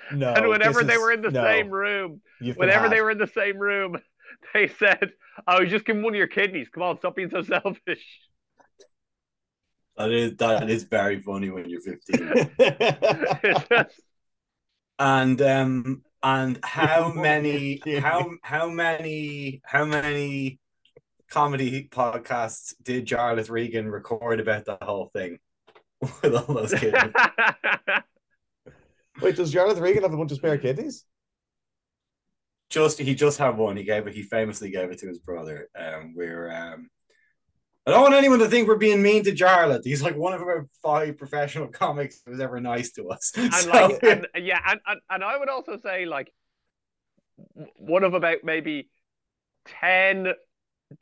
[0.09, 0.33] No.
[0.33, 3.17] and whenever they is- were in the no, same room, you've whenever they were in
[3.17, 3.97] the same room,
[4.53, 5.11] they said,
[5.45, 6.69] "Oh, just give him one of your kidneys.
[6.69, 8.05] Come on, stop being so selfish."
[9.97, 12.31] That is that is very funny when you're 15.
[14.99, 20.59] And um and how many how how many how many
[21.29, 25.39] comedy podcasts did Jarlath Regan record about the whole thing
[26.01, 26.97] with all those kids?
[29.21, 31.03] Wait, does Jonathan Regan have a bunch of spare kidneys?
[32.69, 33.77] just he just had one.
[33.77, 34.13] He gave it.
[34.13, 35.69] He famously gave it to his brother.
[35.77, 36.89] Um, we're um.
[37.87, 39.85] I don't want anyone to think we're being mean to Jarlath.
[39.85, 43.31] He's like one of our five professional comics who was ever nice to us.
[43.37, 46.31] and So- like and, yeah and, and and i would also say like
[47.77, 48.89] one of about maybe
[49.81, 50.33] 10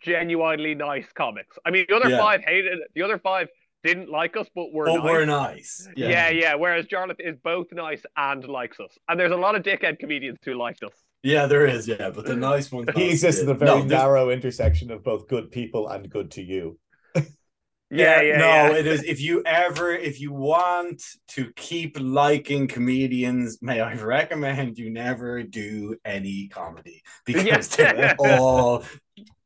[0.02, 2.18] genuinely nice comics i mean the other Yeah.
[2.20, 3.48] five hated it the other five
[3.84, 5.04] didn't like us but were but nice.
[5.04, 5.90] we're nice.
[5.96, 6.30] yeah.
[6.30, 10.00] yeah whereas jarlath is both nice and likes us and there's a lot of dickhead
[10.00, 10.94] comedians who liked us
[11.26, 11.88] Yeah, there is.
[11.88, 12.88] Yeah, but the nice ones.
[12.96, 16.30] He exists in a No, very there's- narrow intersection of both good people and good
[16.32, 16.78] to you.
[17.16, 18.72] yeah yeah no, yeah.
[18.74, 19.04] it is.
[19.04, 25.42] If you ever, if you want to keep liking comedians, may I recommend you never
[25.42, 28.84] do any comedy because they're all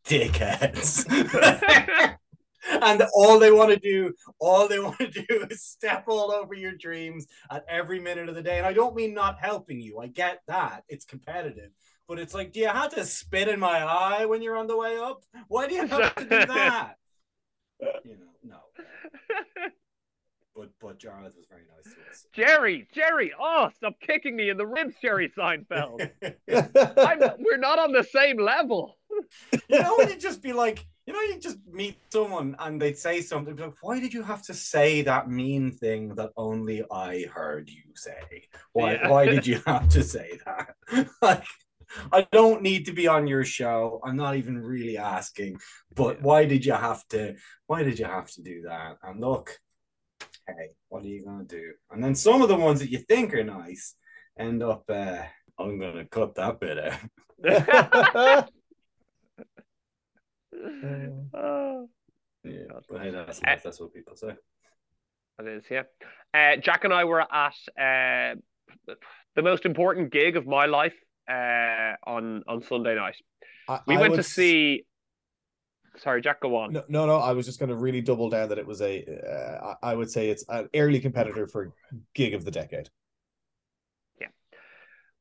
[0.06, 1.06] dickheads.
[2.68, 6.54] and all they want to do, all they want to do is step all over
[6.54, 8.58] your dreams at every minute of the day.
[8.58, 10.00] And I don't mean not helping you.
[10.00, 10.84] I get that.
[10.88, 11.72] It's competitive.
[12.08, 14.78] But it's like, do you have to spit in my eye when you're on the
[14.78, 15.24] way up?
[15.48, 16.96] Why do you have to do that?
[18.04, 18.58] You know, no.
[20.56, 22.26] But but Jarlath was very nice to us.
[22.34, 26.10] jerry jerry oh stop kicking me in the ribs jerry seinfeld
[27.40, 28.98] we're not on the same level
[29.70, 33.20] you know, you just be like, you know, you just meet someone and they'd say
[33.22, 37.68] something like, why did you have to say that mean thing that only I heard
[37.68, 38.48] you say?
[38.74, 39.10] Why Yeah.
[39.10, 40.76] why did you have to say that?
[41.24, 41.46] like
[42.14, 44.00] I don't need to be on your show.
[44.06, 45.58] I'm not even really asking,
[45.96, 46.24] but Yeah.
[46.28, 48.98] why did you have to why did you have to do that?
[49.02, 49.58] And look,
[50.48, 51.74] hey, what are you gonna do?
[51.90, 53.96] And then some of the ones that you think are nice
[54.38, 55.24] end up uh
[55.58, 58.46] I'm gonna cut that bit out.
[61.34, 61.90] Oh.
[62.44, 64.34] Yeah, but hey, that's, Uh, that's what people say.
[65.40, 65.84] It is, yeah.
[66.34, 68.36] Uh, Jack and I were at uh,
[69.36, 70.96] the most important gig of my life
[71.30, 73.16] uh, on on Sunday night.
[73.68, 74.86] I- We I went would to see
[75.98, 76.74] sorry, Jack, go on.
[76.74, 77.18] No, no, no.
[77.18, 79.04] I was just going to really double down that it was a.
[79.06, 81.74] Uh, I I would say it's an early competitor for
[82.14, 82.90] gig of the decade.
[84.20, 84.28] Yeah,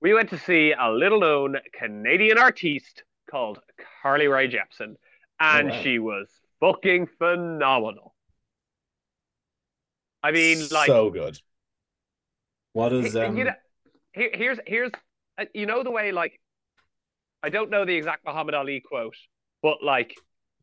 [0.00, 3.60] we went to see a little known Canadian artiste called
[4.02, 4.94] Carly Rae Jepsen,
[5.40, 5.82] and Oh, wow.
[5.82, 6.28] she was
[6.60, 8.14] fucking phenomenal.
[10.22, 11.38] I mean, like, so good.
[12.72, 13.36] What is He- um?
[13.36, 13.52] you know,
[14.12, 14.90] here, here's here's
[15.38, 16.40] uh, you know the way like
[17.42, 19.14] I don't know the exact Muhammad Ali quote,
[19.62, 20.14] but like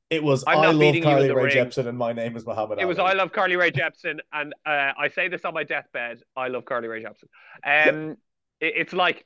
[0.09, 1.51] It was I'm I love beating you in Carly the Rae.
[1.53, 4.91] Jepsen and my name is Muhammad it was I love Carly Rae Jepsen, and uh,
[4.97, 6.21] I say this on my deathbed.
[6.35, 7.29] I love Carly Rae Jepsen.
[7.65, 8.17] Um,
[8.59, 9.25] it, it's like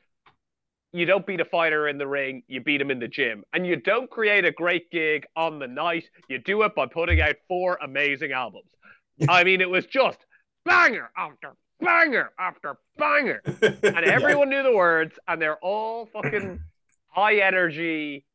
[0.92, 3.66] you don't beat a fighter in the ring, you beat him in the gym, and
[3.66, 6.06] you don't create a great gig on the night.
[6.28, 8.70] You do it by putting out four amazing albums.
[9.30, 10.18] I mean, it was just
[10.66, 13.42] banger after banger after banger.
[13.62, 16.60] and everyone knew the words, and they're all fucking
[17.08, 18.26] high energy,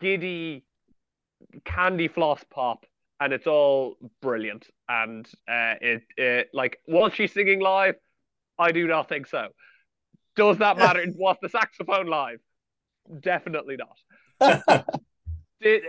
[0.00, 0.64] giddy,
[1.64, 2.86] candy floss pop,
[3.20, 4.68] and it's all brilliant.
[4.88, 7.96] And uh, it, it like was she singing live?
[8.58, 9.48] I do not think so.
[10.36, 11.04] Does that matter?
[11.16, 12.38] was the saxophone live?
[13.20, 14.84] Definitely not.
[15.60, 15.82] Did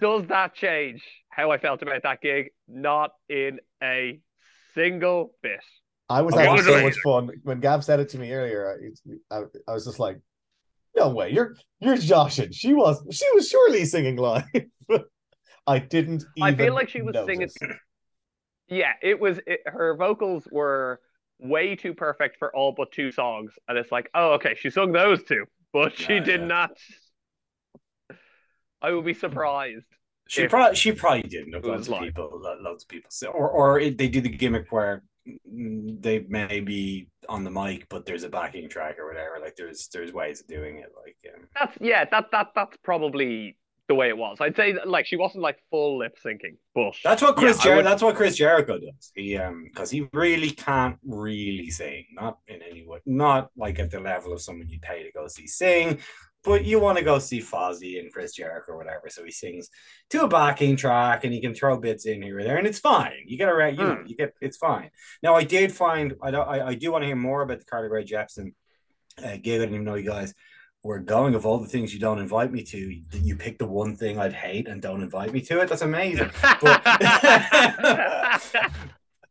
[0.00, 2.50] does that change how I felt about that gig?
[2.68, 4.20] Not in a
[4.74, 5.60] single bit.
[6.08, 8.78] I was Okay, having so so- much fun when Gav said it to me earlier.
[9.30, 10.18] I, I, I was just like,
[10.96, 14.44] "No way, you're you're joshing." She was she was surely singing live.
[15.66, 16.24] I didn't.
[16.40, 17.54] I feel like she was notice.
[17.58, 17.78] singing.
[18.68, 19.38] Yeah, it was.
[19.46, 21.00] It, her vocals were
[21.38, 24.92] way too perfect for all but two songs, and it's like, oh, okay, she sung
[24.92, 26.48] those two, but she Yeah, did yeah.
[26.48, 26.70] not.
[28.82, 29.86] I would be surprised.
[30.28, 31.64] She probably she probably didn't.
[31.64, 33.10] Loads of people, loads of people.
[33.10, 37.88] So, or or it, they do the gimmick where they may be on the mic,
[37.88, 39.38] but there's a backing track or whatever.
[39.40, 40.92] Like there's there's ways of doing it.
[41.02, 43.56] Like um, That's yeah, that that that's probably
[43.88, 44.36] the way it was.
[44.40, 47.62] I'd say that, like she wasn't like full lip syncing, but that's what Chris yeah,
[47.70, 49.12] Jer- would- that's what Chris Jericho does.
[49.14, 53.90] He um because he really can't really sing, not in any way, not like at
[53.90, 55.98] the level of someone you pay to go see sing.
[56.44, 59.68] But you want to go see Fozzy and Chris Jericho or whatever, so he sings
[60.10, 62.78] to a backing track and he can throw bits in here or there, and it's
[62.78, 63.24] fine.
[63.26, 64.06] You get around, you know, Hmm.
[64.06, 64.90] you get it's fine.
[65.22, 67.64] Now I did find I don't I, I do want to hear more about the
[67.64, 68.52] Carly Rae Jepsen
[69.18, 69.60] uh, gig.
[69.60, 70.32] I didn't even know you guys
[70.82, 71.34] were going.
[71.34, 74.32] Of all the things you don't invite me to, you, pick the one thing I'd
[74.32, 75.68] hate and don't invite me to it.
[75.68, 76.30] That's amazing.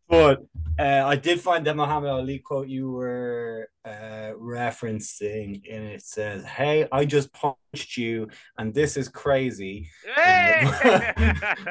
[0.09, 0.45] But
[0.79, 6.45] uh, I did find that Muhammad Ali quote you were uh, referencing, and it says,
[6.45, 10.61] "Hey, I just punched you, and this is crazy." Hey!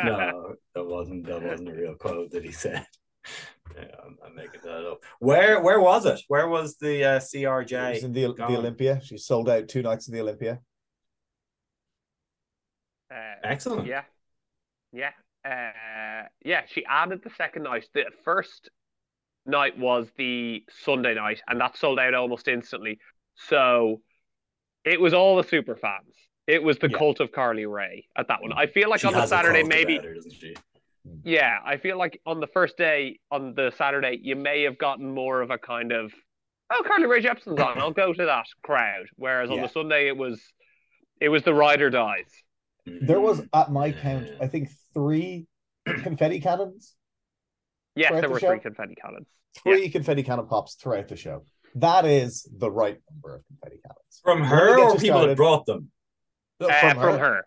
[0.05, 2.87] no, that wasn't that wasn't a real quote that he said.
[3.75, 5.01] Yeah, I'm, I'm making that up.
[5.19, 6.21] Where where was it?
[6.29, 8.03] Where was the uh, It was CRJ?
[8.03, 8.45] in the, the.
[8.45, 9.01] Olympia.
[9.05, 10.61] She sold out two nights in the Olympia.
[13.11, 13.87] Uh, Excellent.
[13.87, 14.03] Yeah,
[14.93, 15.11] yeah,
[15.45, 16.63] uh, yeah.
[16.67, 17.87] She added the second night.
[17.95, 18.71] The first
[19.45, 22.99] night was the Sunday night, and that sold out almost instantly.
[23.37, 24.01] So
[24.85, 26.15] it was all the super fans.
[26.47, 26.99] It was the Yeah.
[26.99, 28.53] cult of Carly Rae at that one.
[28.53, 29.99] I feel like She on the a Saturday, maybe.
[29.99, 30.55] her, doesn't she?
[31.25, 35.11] Yeah, I feel like on the first day, on the Saturday, you may have gotten
[35.13, 36.13] more of a kind of,
[36.73, 39.07] oh, Carly Rae Jepsen's on, I'll go to that crowd.
[39.17, 39.63] Whereas on Yeah.
[39.63, 40.41] the Sunday, it was,
[41.21, 42.31] it was the ride or dies.
[42.87, 43.59] There was, Mm-hmm.
[43.61, 45.47] at my count, I think three
[45.87, 46.95] confetti cannons.
[47.95, 48.51] Yes, there the were show?
[48.51, 49.27] three confetti cannons.
[49.63, 51.45] Three confetti cannon pops throughout the show.
[51.77, 54.21] That is the right number of confetti cannons.
[54.23, 55.91] from her or you people that brought them.
[56.61, 57.47] No, Uh, from her.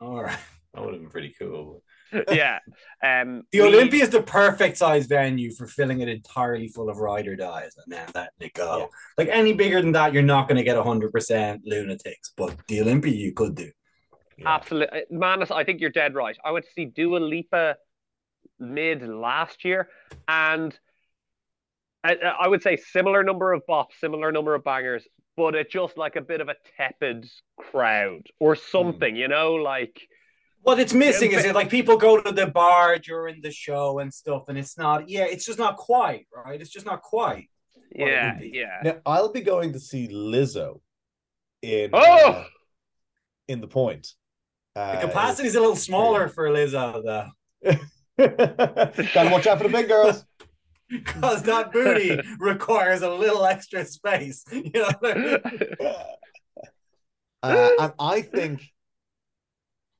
[0.00, 0.38] All right,
[0.74, 1.82] that would have been pretty cool.
[2.30, 2.58] yeah.
[3.02, 6.98] Um, The we- Olympia is the perfect size venue for filling it entirely full of
[6.98, 8.78] rider dies and then letting it go.
[8.78, 8.86] Yeah.
[9.18, 13.12] Like any bigger than that, you're not going to get 100% lunatics, but the Olympia
[13.12, 13.70] you could do.
[14.44, 15.50] Absolutely, uh, Manus.
[15.50, 16.36] I think you're dead right.
[16.44, 17.76] I went to see Dua Lipa
[18.58, 19.88] mid last year,
[20.28, 20.78] and
[22.02, 25.70] I, uh, I would say similar number of bops, similar number of bangers, but it
[25.70, 27.26] just like a bit of a tepid
[27.58, 28.60] crowd or hmm.
[28.70, 30.08] something, you know, like
[30.62, 33.50] What it's missing Yeah, is but- it like people go to the bar during the
[33.50, 36.60] show and stuff, and it's not, yeah, it's just not quite, right?
[36.60, 37.48] It's just not quite.
[37.94, 38.80] Yeah, yeah.
[38.84, 40.80] Now I'll be going to see Lizzo
[41.62, 41.98] in Oh!
[42.30, 42.44] uh,
[43.48, 44.14] in the point.
[44.76, 47.30] Uh, The capacity is a little smaller for Lizzo, though,
[48.18, 50.24] Gotta watch out for the big girls.
[50.90, 54.44] because that booty requires a little extra space.
[54.52, 55.38] You know?
[57.42, 58.60] Uh, and I think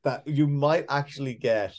[0.04, 1.74] that you might actually get.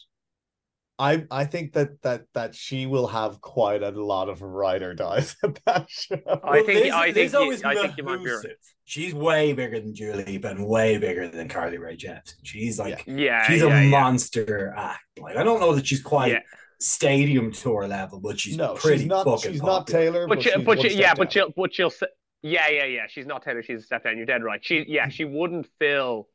[0.99, 4.93] I I think that that that she will have quite a lot of ride or
[4.93, 6.19] dies at that show.
[6.43, 8.45] I think- Liz- I think you- I think you might be right.
[8.85, 12.35] She's way bigger than Dua Lipa and way bigger than Carly Rae Jepsen.
[12.43, 13.89] She's like Yeah, she's yeah, a yeah.
[13.89, 15.01] monster act.
[15.19, 16.39] Like I don't know that she's quite Yeah.
[16.79, 19.25] stadium tour level, but she's no, pretty she's not.
[19.25, 19.87] fucking She's not.
[19.87, 21.31] Taylor, But, but, she, she's but one she, step yeah, but down.
[21.31, 22.07] she'll, but she'll, say,
[22.43, 23.05] yeah, yeah, yeah.
[23.07, 23.63] She's not Taylor.
[23.63, 24.17] She's a step down.
[24.17, 24.59] You're dead right.
[24.63, 26.27] She, yeah, she wouldn't fill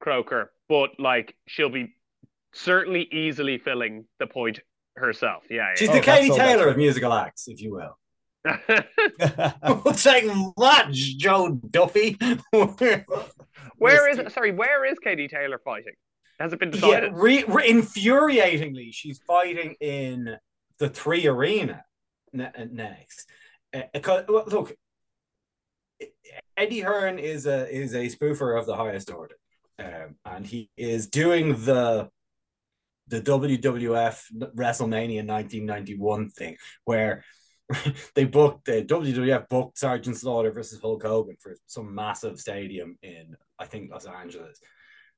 [0.00, 1.94] Croker, but like she'll be
[2.54, 4.60] certainly easily filling the point
[4.96, 5.44] herself.
[5.50, 7.98] Yeah, She's Oh, the that's Katie Taylor of musical acts, if you will.
[8.44, 9.52] yeah.
[9.84, 10.24] We'll take
[10.56, 12.16] much, Joe Duffy.
[13.78, 14.52] where is sorry?
[14.52, 15.94] Where is Katie Taylor fighting?
[16.40, 20.36] Has it been Yeah, re- re- infuriatingly, she's fighting in
[20.78, 21.82] the three arena
[22.32, 23.26] ne- next.
[23.74, 23.82] Uh,
[24.28, 24.74] look,
[26.56, 29.36] Eddie Hearn is a is a spoofer of the highest order,
[29.78, 32.08] um, and he is doing the
[33.08, 34.20] the WWF
[34.56, 37.24] WrestleMania 1991 thing where
[38.14, 43.36] they booked the WWF booked Sergeant Slaughter versus Hulk Hogan for some massive stadium in
[43.58, 44.60] I think Los Angeles.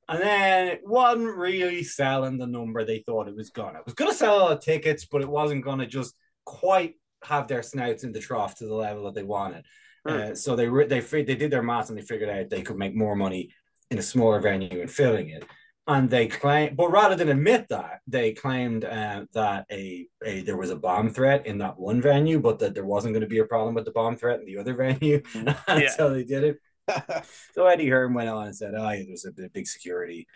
[0.07, 3.79] And then it wasn't really selling the number they thought it was gonna.
[3.79, 7.47] It was gonna sell a lot of tickets, but it wasn't gonna just quite have
[7.47, 9.65] their snouts in the trough to the level that they wanted.
[10.05, 12.77] Uh, so they re- they they did their maths and they figured out they could
[12.77, 13.51] make more money
[13.91, 15.43] in a smaller venue and filling it.
[15.87, 20.57] And they claim, but rather than admit that, they claimed uh, that a, a there
[20.57, 23.39] was a bomb threat in that one venue, but that there wasn't going to be
[23.39, 25.21] a problem with the bomb threat in the other venue.
[25.33, 25.89] and Yeah.
[25.89, 26.57] so they did it.
[27.53, 30.27] So Eddie Hearn went on and said, "Oh, yeah, there's a big security.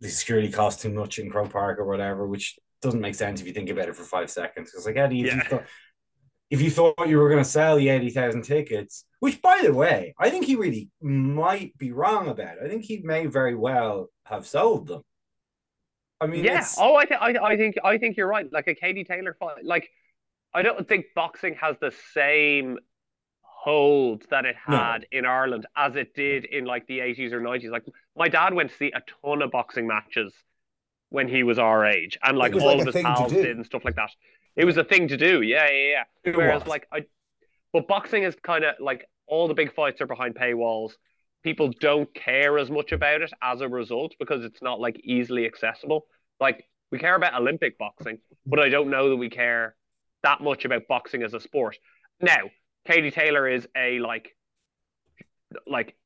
[0.00, 3.46] The security costs too much in Croke Park or whatever," which doesn't make sense if
[3.46, 4.70] you think about it for five seconds.
[4.70, 5.62] Because like Eddie, if, you Yeah.
[6.50, 9.72] If you thought you were going to sell the eighty thousand tickets, which by the
[9.72, 12.56] way, I think he really might be wrong about.
[12.58, 12.64] It.
[12.64, 15.02] I think he may very well have sold them.
[16.20, 16.58] I mean, yeah.
[16.58, 18.50] it's, Oh, I think I, I think I think you're right.
[18.52, 19.64] Like a Katie Taylor fight.
[19.64, 19.88] Like
[20.52, 22.78] I don't think boxing has the same
[23.42, 24.76] hold that it No.
[24.76, 27.70] had in Ireland as it did in like the 80s or 90s.
[27.70, 27.84] Like
[28.16, 30.32] my dad went to see a ton of boxing matches
[31.10, 33.84] when he was our age, and like all like of his pals did and stuff
[33.84, 34.10] like that.
[34.56, 35.42] It was a thing to do.
[35.42, 36.04] Yeah, yeah, yeah.
[36.24, 36.68] It Whereas was.
[36.68, 37.04] like I,
[37.72, 40.92] but boxing is kind of like all the big fights are behind paywalls.
[41.42, 45.46] People don't care as much about it as a result because it's not like easily
[45.46, 46.06] accessible.
[46.38, 49.76] Like we care about Olympic boxing, but I don't know that we care
[50.22, 51.78] that much about boxing as a sport.
[52.20, 52.50] Now,
[52.86, 54.36] Katie Taylor is a like
[55.66, 55.96] like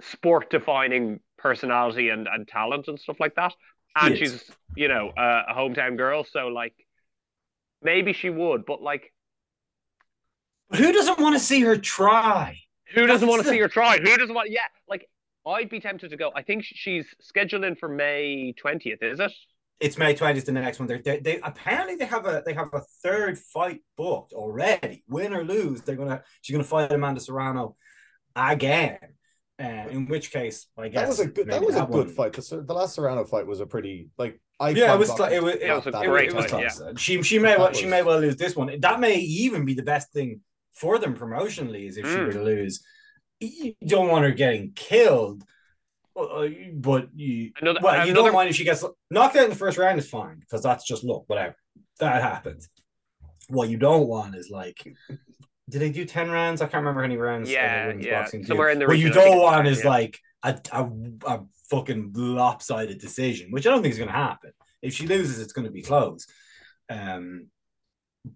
[0.00, 3.52] sport defining personality and, and talent and stuff like that.
[3.96, 4.44] And She she's,
[4.76, 6.74] you know, uh, a hometown girl, so like
[7.82, 9.12] maybe she would, but like
[10.70, 12.58] but who doesn't want to see her try?
[12.94, 13.98] who doesn't That's want to the- see her try?
[13.98, 15.08] Who doesn't want yeah, like
[15.46, 16.30] I'd be tempted to go.
[16.36, 19.32] I think she's scheduled in for May 20th, is it?
[19.80, 20.44] It's May twentieth.
[20.44, 20.88] The next one.
[20.88, 25.04] They're, they they apparently they have a they have a third fight booked already.
[25.08, 27.76] Win or lose, they're gonna she's gonna fight Amanda Serrano
[28.34, 28.98] again.
[29.60, 31.46] Uh, in which case, I guess that was a good.
[31.48, 32.32] That maybe was a good one- fight.
[32.32, 34.40] The, the last Serrano fight was a pretty like.
[34.60, 35.08] I Yeah, it was.
[35.08, 35.54] boxing cl- It was.
[35.54, 36.36] It Yeah, it was a great good.
[36.36, 37.00] was fight, close.
[37.00, 38.78] She she may well That she may well lose this one.
[38.80, 40.40] That may even be the best thing
[40.74, 42.26] for them promotionally, is if she Mm.
[42.26, 42.84] were to lose.
[43.40, 45.44] You don't want her getting killed,
[46.16, 49.50] uh, but you Another- well you another- don't mind if she gets knocked out in
[49.50, 51.56] the first round is fine because that's just look whatever
[51.98, 52.68] that happens.
[53.48, 54.86] What you don't want is like.
[55.68, 56.60] Did they do ten rounds?
[56.60, 57.50] I can't remember how many rounds.
[57.50, 59.90] Yeah, yeah, somewhere in the What you region, I think don't want is yeah.
[59.90, 60.90] like a, a
[61.26, 61.40] a
[61.70, 64.52] fucking lopsided decision, which I don't think is going to happen.
[64.82, 66.26] If she loses, it's going to be close.
[66.88, 67.48] Um,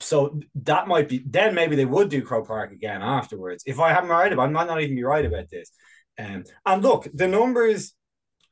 [0.01, 3.65] so that might be then maybe they would do Croke Park again afterwards.
[3.67, 5.71] If I haven't right about, I might not even be right about this.
[6.19, 7.95] Um, and look, the numbers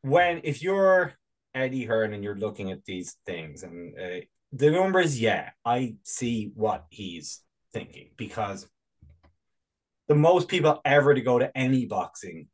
[0.02, 1.14] when if you're
[1.54, 4.20] Eddie Hearn and you're looking at these things and uh,
[4.52, 7.40] the numbers, yeah, I see what he's
[7.72, 8.68] thinking because
[10.08, 12.48] the most people ever to go to any boxing,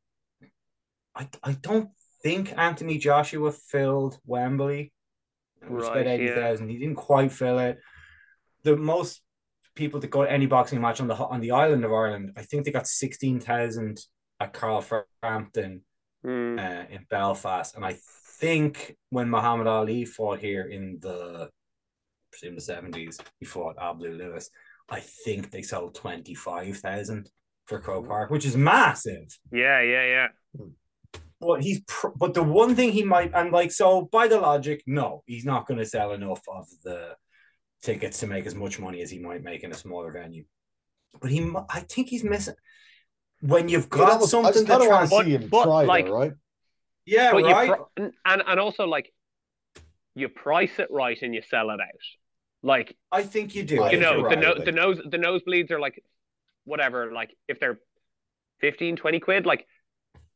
[1.15, 1.91] I I don't
[2.23, 4.93] think Anthony Joshua filled Wembley.
[5.63, 6.57] It was Right, about eighty yeah.
[6.57, 7.79] He didn't quite fill it.
[8.63, 9.23] The most
[9.75, 12.43] people that go to any boxing match on the on the island of Ireland, I
[12.43, 14.01] think they got sixteen thousand
[14.41, 14.83] at Carl
[15.21, 15.83] Frampton
[16.23, 16.59] Hmm.
[16.59, 17.99] uh, in Belfast, and I
[18.41, 23.95] think when Muhammad Ali fought here in the, I presume the seventies, he fought Al
[23.95, 24.51] Blue Lewis.
[24.89, 27.31] I think they sold twenty five thousand
[27.67, 28.11] for Crow mm-hmm.
[28.11, 29.37] Park, which is massive.
[29.53, 30.67] Yeah, yeah, yeah.
[31.41, 34.83] But he's pr- but the one thing he might and like so by the logic,
[34.87, 37.17] no, he's not going to sell enough of the
[37.83, 40.45] tickets to make as much money as he might make in a smaller venue.
[41.21, 42.55] But he, I think he's missing
[43.41, 45.49] when you've You'd got almost- I something just that kind of trans- to see him
[45.49, 46.33] but, try, like- though, right?
[47.05, 47.69] yeah, but right.
[47.69, 49.13] you pro- and and also like
[50.15, 52.07] you price it right and you sell it out.
[52.63, 53.77] Like I think you do.
[53.91, 56.03] You know, you're the right, no, like- the nose the nosebleeds are like
[56.65, 57.79] whatever, like if they're
[58.61, 59.67] 15, 20 quid, like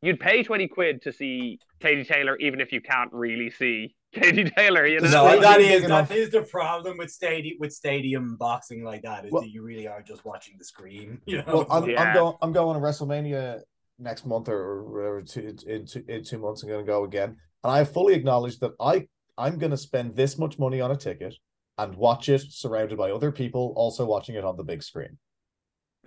[0.03, 4.45] you'd pay 20 quid to see Katie Taylor even if you can't really see Katie
[4.57, 5.09] Taylor, you know?
[5.11, 6.09] No, No, Stadium that big is enough.
[6.09, 9.63] that is the problem with stadium with stadium boxing like that is Well- that you
[9.63, 11.21] really are just watching the screen.
[11.27, 12.03] You know, Well, I'm, Yeah.
[12.03, 12.37] I'm going.
[12.43, 13.61] I'm going to WrestleMania
[13.99, 15.23] next month or whatever.
[15.23, 18.59] Two, in, two, in two months, I'm going to go again, and I fully acknowledge
[18.61, 19.07] that I
[19.39, 21.35] I'm going to spend this much money on a ticket
[21.83, 25.19] and watch it surrounded by other people also watching it on the big screen.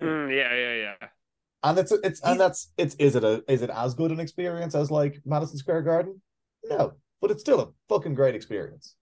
[0.00, 1.08] Mm, yeah, yeah, yeah.
[1.62, 4.74] And it's it's and that's it's is it a is it as good an experience
[4.74, 6.20] as like Madison Square Garden?
[6.64, 8.96] No, but it's still a fucking great experience.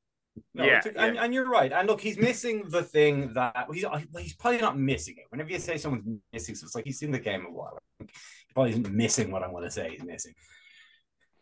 [0.54, 1.72] No, Yeah, it's a- and, and you're right.
[1.72, 3.84] And look, he's missing the thing that he's
[4.18, 5.24] he's probably not missing it.
[5.30, 7.78] Whenever you say someone's missing, so it's like he's seen the game a while.
[7.98, 8.06] He
[8.54, 10.34] probably isn't missing what I want to say he's missing.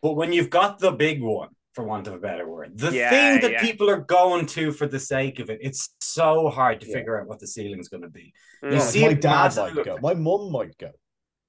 [0.02, 3.10] But when you've got the big one, for want of a better word, the Yeah,
[3.10, 3.60] thing that yeah.
[3.60, 6.94] people are going to for the sake of it, it's so hard to Yeah.
[6.94, 8.32] figure out what the ceiling's going to be.
[8.64, 8.72] Mm.
[8.72, 9.98] You Like, see my it dad massive- might go.
[10.02, 10.90] My mum might go.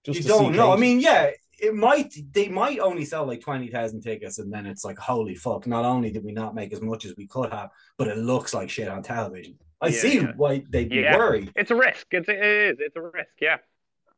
[0.05, 0.71] Just you to don't see know.
[0.71, 2.11] I mean, yeah, it might.
[2.31, 5.67] They might only sell like twenty thousand tickets, and then it's like, holy fuck!
[5.67, 8.53] Not only did we not make as much as we could have, but it looks
[8.53, 9.57] like shit on television.
[9.79, 10.31] I Yeah, see yeah.
[10.37, 11.17] why they'd be Yeah.
[11.17, 11.51] worried.
[11.55, 12.07] It's a risk.
[12.11, 12.77] It's it is.
[12.79, 13.29] It's a risk.
[13.39, 13.57] Yeah.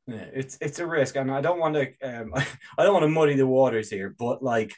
[0.07, 1.87] Yeah, it's it's a risk, and I don't want to.
[2.01, 2.33] Um,
[2.77, 4.73] I don't want to muddy the waters here, but like,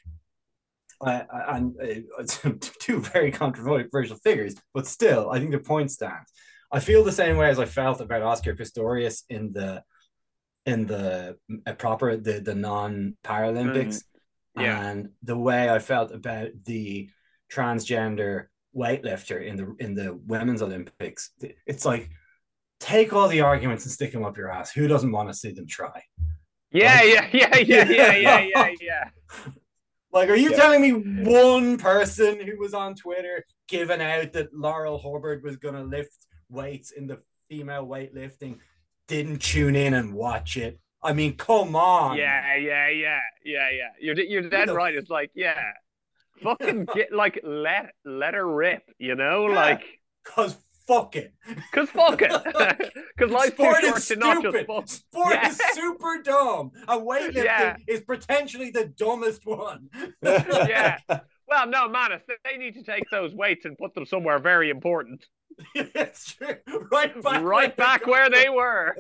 [1.02, 1.76] uh, and
[2.20, 6.32] uh, two very controversial figures, but still, I think the point stands.
[6.72, 9.84] I feel the same way as I felt about Oscar Pistorius in the
[10.66, 11.38] in the
[11.68, 14.04] uh, proper the the non Paralympics,
[14.58, 14.90] Yeah.
[14.90, 17.10] and the way I felt about the
[17.52, 21.32] transgender weightlifter in the in the women's Olympics.
[21.66, 22.10] It's like
[22.80, 24.72] take all the arguments and stick them up your ass.
[24.72, 26.02] Who doesn't want to see them try?
[26.72, 27.14] Yeah, Right.
[27.14, 29.10] yeah, yeah, yeah, yeah, yeah, yeah, yeah.
[30.16, 30.56] Like, are you Yeah.
[30.56, 35.76] telling me one person who was on Twitter giving out that Laurel Hubbard was going
[35.76, 38.60] to lift weights in the female weightlifting
[39.08, 40.80] didn't tune in and watch it?
[41.04, 42.18] I mean, come on.
[42.18, 43.90] Yeah, yeah, yeah, yeah, yeah.
[44.00, 44.96] You're you're dead right.
[44.96, 45.62] It's like, yeah,
[46.42, 48.84] fucking get like let let her rip.
[48.98, 49.56] You know, Yeah.
[49.56, 49.84] like
[50.24, 50.58] Because
[50.88, 51.34] fuck it.
[51.48, 52.32] because fuck it,
[53.18, 54.68] because life's too Sport short is to not just stupid.
[54.68, 54.88] fuck.
[54.88, 55.50] Sport Yeah.
[55.50, 56.72] is super dumb.
[56.88, 57.76] And weightlifting Yeah.
[57.88, 59.90] is potentially the dumbest one.
[60.24, 60.98] Yeah.
[61.48, 64.72] Well, no, man, if they need to take those weights and put them somewhere very
[64.72, 65.24] important,
[65.76, 66.56] it's true.
[66.92, 68.96] Right back, right back where they were.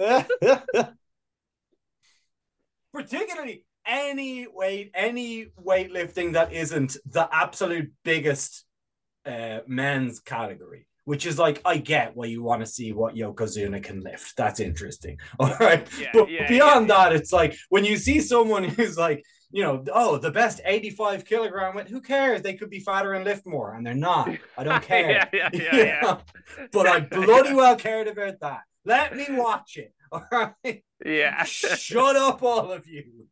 [2.94, 8.64] particularly any weight, any weightlifting that isn't the absolute biggest
[9.26, 10.88] uh, men's category.
[11.06, 14.36] Which is like, I get why you want to see what Yokozuna can lift.
[14.36, 15.20] That's interesting.
[15.39, 15.88] All right.
[15.99, 19.64] Yeah, but yeah, beyond yeah, that, it's like when you see someone who's like, you
[19.64, 22.41] know, oh, the best 85 kilogram weight, who cares?
[22.41, 24.30] They could be fatter and lift more, and they're not.
[24.58, 25.12] I don't care.
[25.12, 26.18] yeah, yeah, yeah, yeah.
[26.72, 28.62] But I bloody well cared about that.
[28.84, 29.93] Let me watch it.
[30.12, 30.84] All right.
[31.06, 31.43] Yeah.
[31.43, 33.28] Shut up, all of you.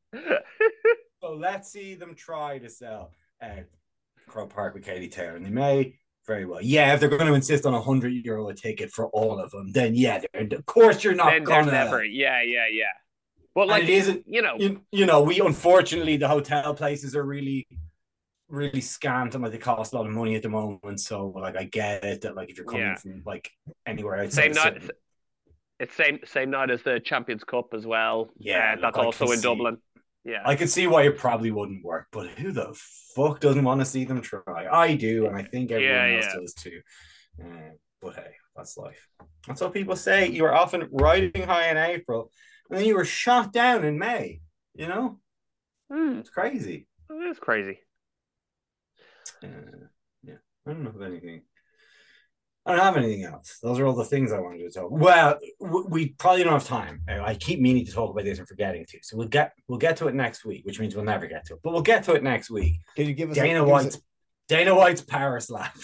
[1.22, 3.12] So let's see them try to sell
[3.42, 3.62] uh,
[4.28, 5.96] Croke Park with Katie Taylor, and they may
[6.26, 6.62] very well.
[6.62, 9.52] Yeah, if they're going to insist on a hundred euro a ticket for all of
[9.52, 11.72] them, then yeah, of course you're not then gonna.
[11.72, 12.04] never.
[12.04, 12.86] Yeah, yeah, yeah.
[13.56, 17.16] But And like, it isn't- you know, You, you know, we unfortunately the hotel places
[17.16, 17.68] are really,
[18.50, 21.00] really scant and like they cost a lot of money at the moment.
[21.00, 22.96] So like I get it that like if you're coming Yeah.
[22.96, 23.52] from like
[23.86, 24.92] anywhere outside, same night.
[25.80, 28.30] It's same same night as the Champions Cup as well.
[28.38, 29.78] Yeah, Uh, that's look, also in Dublin.
[30.26, 30.42] Yeah.
[30.46, 32.74] I could see why it probably wouldn't work, but who the
[33.16, 34.68] fuck doesn't want to see them try?
[34.72, 36.40] I do, and I think everyone Yeah, else yeah.
[36.40, 36.82] does too.
[37.44, 37.72] Uh,
[38.02, 39.08] but hey, that's life.
[39.48, 40.30] That's what people say.
[40.30, 42.32] You were often riding high in April,
[42.70, 44.42] and then you were shot down in May.
[44.76, 45.20] You know,
[45.92, 46.88] Hmm, it's crazy.
[47.10, 47.80] it is crazy.
[49.44, 49.88] Uh,
[50.24, 51.42] yeah, I don't know of anything.
[52.66, 53.58] I don't have anything else.
[53.62, 54.90] Those are all the things I wanted to talk.
[54.90, 57.02] Well, we probably don't have time.
[57.10, 59.00] I keep meaning to talk about this and forgetting to.
[59.02, 61.56] So we'll get we'll get to it next week, which means we'll never get to
[61.56, 61.60] it.
[61.62, 62.80] But we'll get to it next week.
[62.96, 64.02] Can you give us Dana give us a- White's
[64.48, 65.78] Dana White's power slap.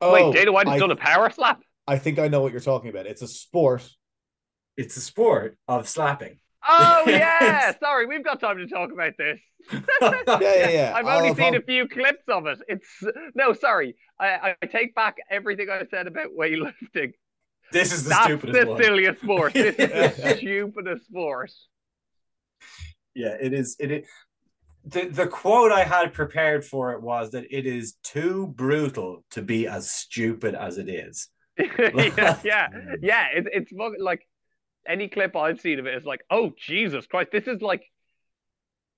[0.00, 1.62] Oh, Wait, Dana White has I, done a power slap.
[1.86, 3.06] I think I know what you're talking about.
[3.06, 3.88] It's a sport.
[4.76, 6.38] It's a sport of slapping.
[6.68, 9.38] Oh yeah, sorry, we've got time to talk about this.
[10.00, 10.92] Yeah, yeah, yeah.
[10.94, 12.58] I've I'll- only I'll- seen a few clips of it.
[12.68, 12.86] It's
[13.34, 13.96] no, sorry.
[14.18, 17.12] I, I take back everything I said about weightlifting.
[17.72, 18.82] this is the That's stupidest the one.
[18.82, 19.52] silliest sport.
[19.54, 21.50] This is the stupidest sport.
[23.14, 23.76] Yeah, it is.
[23.80, 24.06] It is.
[24.84, 29.42] The, the quote I had prepared for it was that it is too brutal to
[29.42, 31.28] be as stupid as it is.
[31.58, 32.68] yeah, yeah,
[33.02, 33.26] yeah.
[33.34, 34.20] It's it's like
[34.88, 37.84] any clip I've seen of it is like, oh Jesus Christ, this is like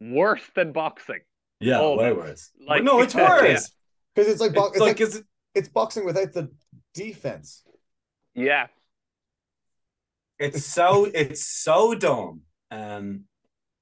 [0.00, 1.20] worse than boxing.
[1.60, 2.02] Yeah, Almost.
[2.02, 2.50] way worse.
[2.66, 3.70] Like- no, it's worse.
[4.14, 5.22] Because it's like bo- It's, it's like, like it's
[5.54, 6.50] it's boxing without the
[6.94, 7.62] defense.
[8.34, 8.66] Yeah.
[10.38, 12.42] it's so it's so dumb.
[12.70, 13.24] Um,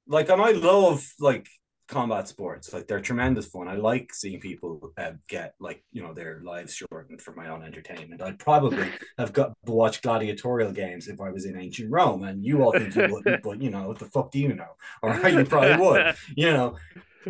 [0.07, 1.48] like, and I love like
[1.89, 2.72] combat sports.
[2.72, 3.68] Like, they're tremendous fun.
[3.68, 7.62] I like seeing people uh, get like you know their lives shortened for my own
[7.62, 8.22] entertainment.
[8.22, 12.62] I'd probably have got watched gladiatorial games if I was in ancient Rome, and you
[12.62, 14.76] all think you wouldn't, but you know what the fuck do you know?
[15.03, 16.76] Or you probably would, you know.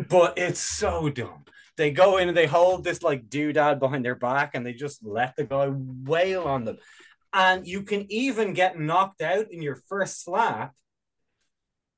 [0.09, 1.45] But it's so dumb.
[1.75, 5.03] They go in and they hold this like doodad behind their back, and they just
[5.05, 6.77] let the guy wail on them.
[7.33, 10.73] And you can even get knocked out in your first slap,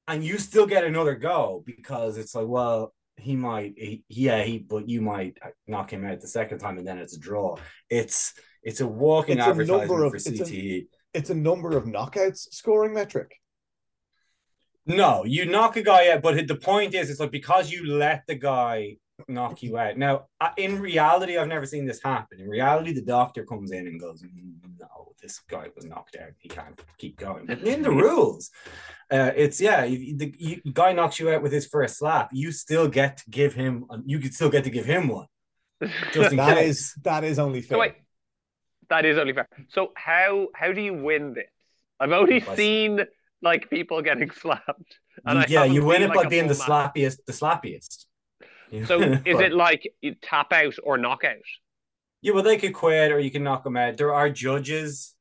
[0.10, 4.57] and you still get another go because it's like, well, he might, he, yeah, he,
[4.60, 5.38] but you might
[5.68, 7.55] knock him out the second time, and then it's a draw.
[7.89, 8.34] It's
[8.64, 11.86] it's a walking It's a advertisement number of- for it's a- It's a number of
[11.86, 13.32] knockouts scoring metric.
[14.86, 18.24] No, you knock a guy out, but the point is, it's like because you let
[18.28, 18.97] the guy
[19.28, 19.97] knock you out.
[19.97, 22.39] Now, in reality, I've never seen this happen.
[22.39, 26.32] In reality, the doctor comes in and goes, "Mm, "No, this guy was knocked out.
[26.39, 28.49] He can't keep going." In the rules,
[29.11, 32.30] uh, it's yeah, you, the you, guy knocks you out with his first slap.
[32.32, 33.86] You still get to give him.
[34.05, 35.28] You could still get to give him one.
[36.13, 36.70] Just that case.
[36.70, 37.76] is that is only fair.
[37.76, 37.95] So wait,
[38.89, 39.47] that is only fair.
[39.70, 41.45] So how how do you win this?
[41.99, 43.05] I've only By- seen
[43.41, 44.99] like people getting slapped.
[45.26, 46.93] And yeah, you win it like, by a being the full match.
[46.93, 47.17] slappiest.
[47.26, 48.05] The slappiest.
[48.88, 51.36] So is But- it like you tap out or knock out?
[52.22, 53.97] Yeah, well, they could quit or you can knock them out.
[53.97, 55.15] There are judges.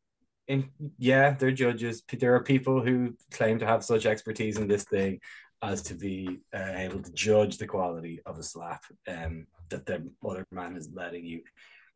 [0.46, 2.03] In yeah, they're judges.
[2.11, 5.20] There are people who claim to have such expertise in this thing
[5.62, 10.09] as to be uh, able to judge the quality of a slap um, that the
[10.26, 11.42] other man is letting you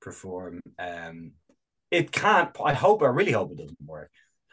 [0.01, 0.61] perform.
[0.79, 1.33] Um,
[1.91, 2.51] it can't.
[2.65, 3.03] I hope.
[3.03, 4.11] I really hope it doesn't work.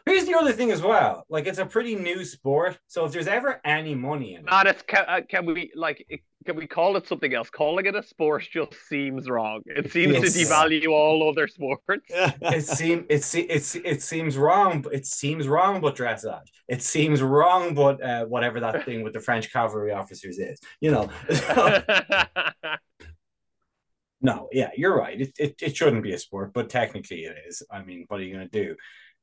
[0.09, 1.25] Here's the other thing as well.
[1.29, 4.67] Like it's a pretty new sport, so if there's ever any money in it, Man,
[4.67, 6.05] it's can, uh, can we like
[6.45, 7.49] can we call it something else?
[7.49, 9.61] Calling it a sport just seems wrong.
[9.65, 11.83] It seems to devalue all other sports.
[12.09, 14.81] it seems it se- it se- it seems wrong.
[14.81, 16.47] but It seems wrong, but dressage.
[16.67, 20.91] It seems wrong, but uh, whatever that thing with the French cavalry officers is, you
[20.91, 21.09] know.
[24.21, 25.21] no, yeah, you're right.
[25.21, 27.61] It, it it shouldn't be a sport, but technically it is.
[27.69, 28.75] I mean, what are you going to do?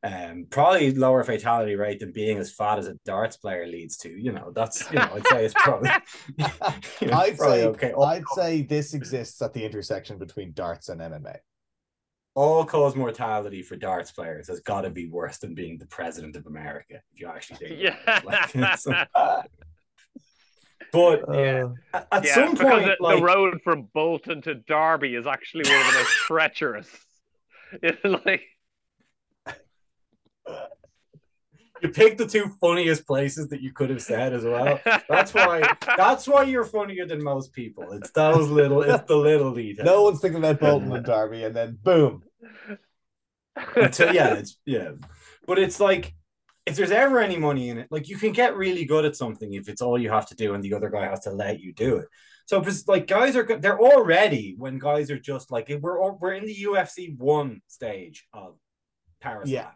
[0.07, 4.09] Um, probably lower fatality rate than being as fat as a darts player leads to.
[4.11, 5.91] You know, that's you know, I'd say it's probably.
[7.01, 7.93] you know, I'd probably say okay.
[8.01, 11.39] I'd say this exists at the intersection between darts and MMA.
[12.35, 16.37] all cause mortality for darts players has got to be worse than being the president
[16.37, 17.01] of America.
[17.13, 17.97] If you actually think, Yeah.
[18.03, 18.55] about it.
[18.61, 19.47] Like, it's-
[20.93, 21.69] but Yeah.
[21.95, 25.27] at, at yeah, some because point, the, like, the road from Bolton to Derby is
[25.27, 26.89] actually one of the most treacherous.
[27.83, 28.43] It's like
[31.83, 34.79] you picked the two funniest places that you could have said as well.
[35.09, 35.63] That's why.
[35.97, 37.93] That's why you're funnier than most people.
[37.93, 38.83] It's those little.
[38.83, 39.85] It's the little details.
[39.87, 42.23] No one's thinking about Bolton and Derby, and then boom.
[43.75, 44.91] until yeah, it's yeah.
[45.47, 46.15] But it's like
[46.67, 49.53] if there's ever any money in it, like you can get really good at something
[49.55, 51.73] if it's all you have to do and the other guy has to let you
[51.73, 52.07] do it.
[52.47, 56.35] So it's like guys are they're already when guys are just like we're all- we're
[56.35, 58.57] in the UFC one stage of
[59.21, 59.71] Paris Yeah.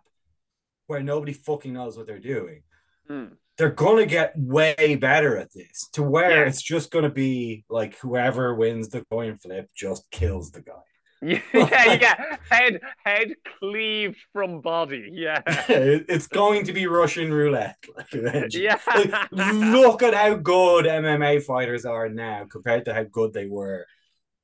[0.91, 2.63] Where nobody fucking knows what they're doing.
[3.09, 3.27] Hmm.
[3.57, 6.49] They're gonna get way better at this to where Yeah.
[6.49, 10.83] it's just gonna be like whoever wins the coin flip just kills the guy.
[11.23, 15.11] yeah, yeah, head head cleaved from body.
[15.13, 17.77] Yeah, it's going to be Russian roulette.
[17.95, 18.65] Like, eventually.
[18.65, 18.79] yeah.
[18.87, 23.85] Like, look at how good MMA fighters are now compared to how good they were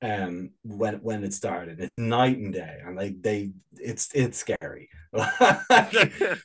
[0.02, 1.80] um when when it started.
[1.80, 3.52] It's night and day, and like they,
[3.86, 4.88] it's it's scary.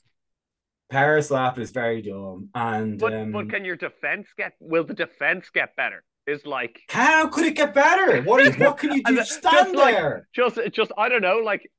[0.89, 4.53] Power slap is very dumb, and but um, but can your defense get?
[4.59, 6.03] Will the defense get better?
[6.27, 8.21] Is like how could it get better?
[8.23, 9.15] What is what can you do?
[9.15, 11.69] just Stand like- there, just just I don't know, like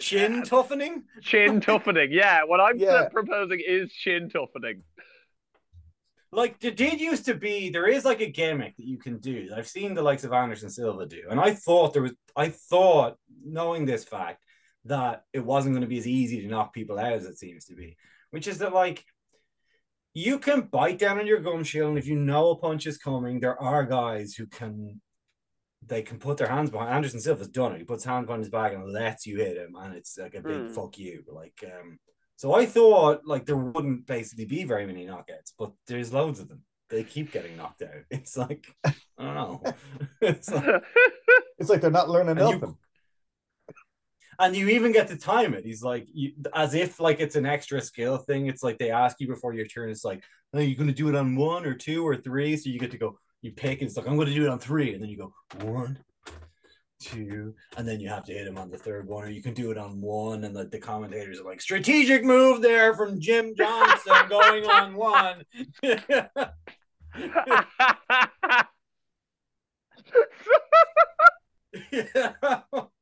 [0.00, 1.04] chin uh, toughening.
[1.22, 2.08] chin toughening.
[2.10, 3.08] Yeah, what I'm Yeah.
[3.12, 4.82] proposing is chin toughening.
[6.32, 9.48] like there did used to be there is like a gimmick that you can do
[9.56, 13.16] i've seen the likes of anderson silva do and i thought there was i thought
[13.44, 14.42] knowing this fact
[14.86, 17.64] that it wasn't going to be as easy to knock people out as it seems
[17.66, 17.96] to be
[18.30, 19.04] which is that like
[20.14, 22.98] you can bite down on your gum shield and if you know a punch is
[22.98, 25.00] coming there are guys who can
[25.86, 28.50] they can put their hands behind anderson silva's done it he puts hands behind his
[28.50, 30.68] back and lets you hit him and it's like a big Hmm.
[30.72, 31.98] fuck you like um
[32.38, 36.48] so I thought like there wouldn't basically be very many knockouts, but there's loads of
[36.48, 36.60] them.
[36.90, 38.04] They keep getting knocked out.
[38.10, 39.62] It's like I don't know.
[40.20, 40.84] It's like-
[41.58, 42.76] It's like they're not learning And you- nothing.
[44.38, 45.64] And you even get to time it.
[45.64, 48.46] He's like, you, as if like it's an extra skill thing.
[48.46, 49.90] It's like they ask you before your turn.
[49.90, 50.22] It's like,
[50.54, 52.56] are you going to do it on one or two or three?
[52.56, 53.18] So you get to go.
[53.42, 55.34] you pick it's like I'm going to do it on three, and then you go
[55.64, 55.98] one,
[57.00, 59.54] two, and then you have to hit him on the third one, or you can
[59.54, 63.54] do it on one, and like the commentators are like strategic move there from Jim
[63.56, 65.42] Johnson going on one.
[65.82, 66.28] yeah.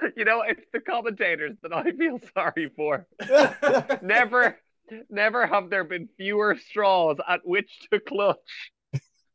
[0.16, 3.06] you know, it's the commentators that I feel sorry for.
[4.02, 4.58] Never,
[5.10, 8.72] never have there been fewer straws at which to clutch.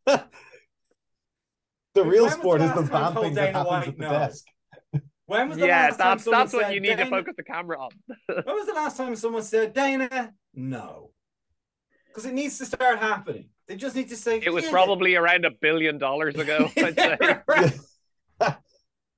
[0.06, 3.88] the real When sport the is the last time I vamping that Dana happens White
[3.88, 4.10] at the no?
[4.10, 4.46] desk.
[5.26, 7.34] When was the Yeah, last time that's someone that's what said, you need to focus
[7.38, 7.92] the camera on.
[8.28, 11.12] When was the last time someone said, Dana, no?
[12.08, 13.50] Because it needs to start happening.
[13.68, 16.70] They just need to say It was "Yeah." probably around a billion dollars ago.
[16.78, 17.18] I'd say.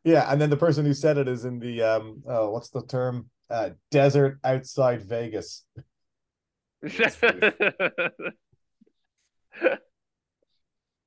[0.05, 0.13] Yeah.
[0.13, 2.85] Yeah, and then the person who said it is in the um oh what's the
[2.85, 3.29] term?
[3.49, 5.65] Uh desert outside Vegas.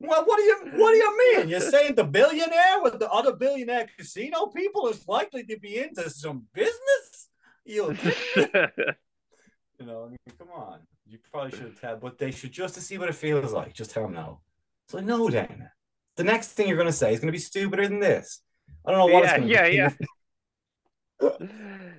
[0.00, 1.48] Well, what do you what do you mean?
[1.48, 6.08] You're saying the billionaire with the other billionaire casino people is likely to be into
[6.08, 7.28] some business?
[7.64, 7.96] You,
[8.36, 10.80] you know, I mean, come on.
[11.06, 13.74] You probably should have tell, but they should just to see what it feels like.
[13.74, 14.40] Just tell them no.
[14.86, 15.72] It's like no, Dana.
[16.16, 18.40] The next thing you're going to say is going to be stupider than this.
[18.86, 19.76] I don't know what yeah, it's yeah, be.
[19.76, 21.30] yeah.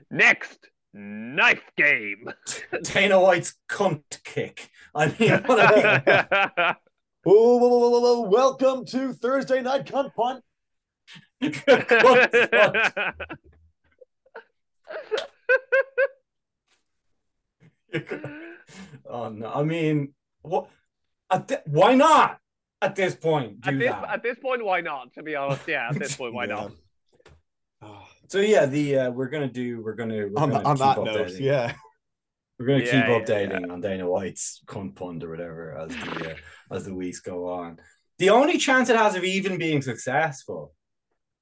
[0.11, 2.29] Next, knife game.
[2.83, 4.69] Dana White's cunt kick.
[4.95, 6.75] I mean, what I mean.
[7.23, 10.43] Whoa, whoa, whoa, whoa, whoa, welcome to Thursday night cunt punt.
[11.43, 13.15] Cunt punt.
[19.09, 19.51] oh no!
[19.53, 20.69] I mean, what?
[21.65, 22.39] Why not?
[22.81, 24.09] At this point, do at this that.
[24.09, 25.13] at this point, why not?
[25.13, 25.89] To be honest, yeah.
[25.89, 26.71] At this point, why not?
[27.81, 29.81] Oh, So yeah, the uh, we're gonna do.
[29.81, 30.27] We're gonna.
[30.27, 31.73] We're on gonna on keep that note, yeah.
[32.57, 36.31] We're gonna Yeah, keep yeah, updating on Dana White's cunt punt or whatever as the
[36.31, 36.35] uh,
[36.75, 37.79] as the weeks go on.
[38.17, 40.73] The only chance it has of even being successful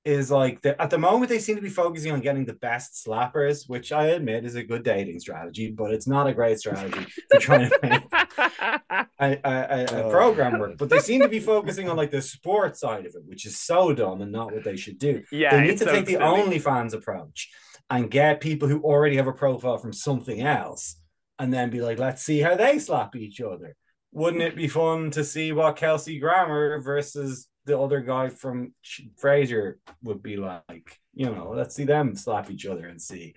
[0.06, 3.06] is like the, at the moment they seem to be focusing on getting the best
[3.06, 7.06] slappers, which I admit is a good dating strategy, but it's not a great strategy
[7.32, 8.04] to trying to make
[8.40, 10.10] a, a, a, a Oh.
[10.10, 10.78] program work.
[10.78, 13.60] But they seem to be focusing on like the sports side of it, which is
[13.60, 15.24] so dumb and not what they should do.
[15.32, 16.24] yeah, they need to so take the silly.
[16.60, 17.50] OnlyFans approach
[17.90, 20.96] and get people who already have a profile from something else
[21.40, 23.76] and then be like, let's see how they slap each other.
[24.14, 28.74] Wouldn't it be fun to see what Kelsey Grammer versus the other guy from
[29.22, 31.00] Frasier would be like?
[31.14, 33.36] You know, let's see them slap each other and see.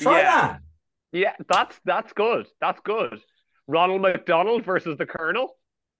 [0.00, 0.40] Try Yeah.
[0.46, 0.60] that.
[1.12, 2.46] Yeah, that's that's good.
[2.60, 3.20] That's good.
[3.68, 5.56] Ronald McDonald versus the Colonel.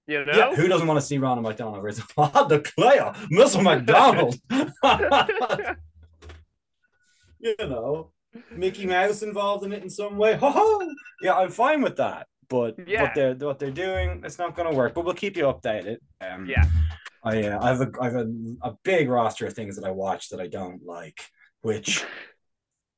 [0.06, 0.32] You know?
[0.34, 3.62] Yeah, who doesn't want to see Ronald McDonald versus the player, Mr.
[3.62, 4.34] McDonald?
[7.40, 8.10] you know,
[8.50, 10.34] Mickey Mouse involved in it in some way.
[10.36, 10.88] Ho ho!
[11.22, 12.26] Yeah, I'm fine with that.
[12.48, 13.02] But Yeah.
[13.02, 14.94] what they're what they're doing, it's not going to work.
[14.94, 15.98] But we'll keep you updated.
[16.20, 16.64] Um, Yeah.
[17.24, 19.90] I uh, I have a I have a, a big roster of things that I
[19.90, 21.24] watch that I don't like,
[21.62, 22.04] which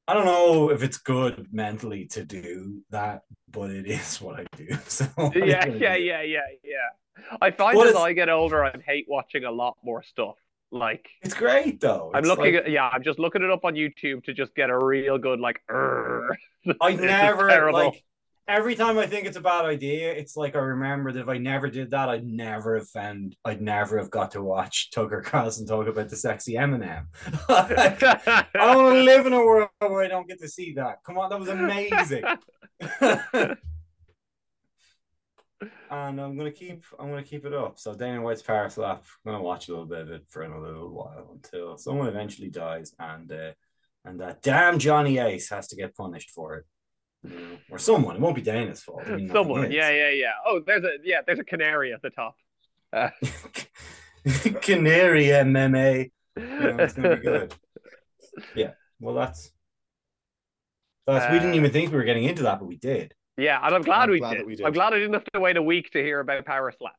[0.08, 4.44] I don't know if it's good mentally to do that, but it is what I
[4.56, 4.68] do.
[4.88, 7.36] So what are you yeah, yeah, yeah, yeah, yeah.
[7.40, 10.36] I find What as I get older, I hate watching a lot more stuff.
[10.72, 12.10] Like It's great though.
[12.12, 14.54] I'm It's looking like- at yeah, I'm just looking it up on YouTube to just
[14.54, 15.60] get a real good like.
[15.70, 18.04] I never like
[18.48, 21.38] every time I think it's a bad idea, it's like I remember that if I
[21.38, 25.66] never did that, I'd never have found I'd never have got to watch Tucker Carlson
[25.66, 27.06] talk about the sexy Eminem.
[27.48, 28.44] I
[28.76, 30.98] want to live in a world where I don't get to see that.
[31.04, 32.24] Come on, that was amazing.
[35.90, 37.78] and I'm gonna keep I'm gonna keep it up.
[37.78, 40.72] So Dana White's Power Slap, I'm gonna watch a little bit of it for another
[40.72, 43.52] little while until someone eventually dies and uh,
[44.04, 46.64] and that damn Johnny Ace has to get punished for it.
[47.28, 48.16] You know, or someone.
[48.16, 49.02] It won't be Dana's fault.
[49.06, 50.32] I mean, Someone, yeah, yeah, yeah.
[50.46, 52.36] Oh, there's a yeah, there's a canary at the top.
[52.92, 53.10] Uh,
[54.62, 56.10] Canary MMA.
[56.36, 57.54] You know, it's gonna be good.
[58.54, 58.72] Yeah.
[59.00, 59.50] Well, that's
[61.06, 61.32] that's.
[61.32, 63.14] we didn't Uh, even think we were getting into that, but we did.
[63.38, 64.46] Yeah, and I'm glad, I'm we, glad did.
[64.46, 64.66] we did.
[64.66, 66.96] I'm glad I didn't have to wait a week to hear about power slaps.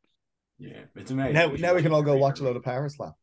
[0.57, 1.33] Yeah, it's amazing.
[1.33, 2.47] Now, should now we can all go watch a year.
[2.49, 3.13] load of Power Slap.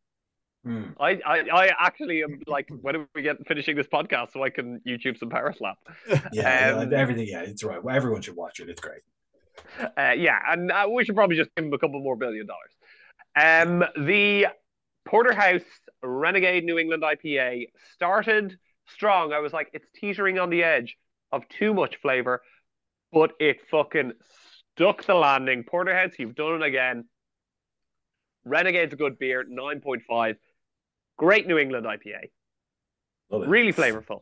[0.64, 0.84] Hmm.
[0.98, 4.50] I, I, I actually am like, when are we get finishing this podcast so I
[4.50, 5.78] can YouTube some power slap?
[6.32, 7.28] Yeah, Um, yeah, everything.
[7.28, 7.82] Yeah, it's right.
[7.82, 8.70] Well, everyone should watch it.
[8.70, 9.02] It's great.
[9.96, 12.72] Uh, yeah, and uh, we should probably just give him a couple more billion dollars.
[13.36, 14.46] Um, the
[15.04, 15.62] Porterhouse
[16.02, 18.58] Renegade New England IPA started
[18.88, 19.32] strong.
[19.32, 20.96] I was like, it's teetering on the edge
[21.32, 22.42] of too much flavor,
[23.12, 24.12] but it fucking
[24.74, 25.64] stuck the landing.
[25.64, 27.04] Porterhouse, you've done it again.
[28.44, 30.36] Renegade's a good beer, 9.5.
[31.16, 32.30] Great New England IPA.
[33.30, 33.48] Love it.
[33.48, 34.20] Really flavorful.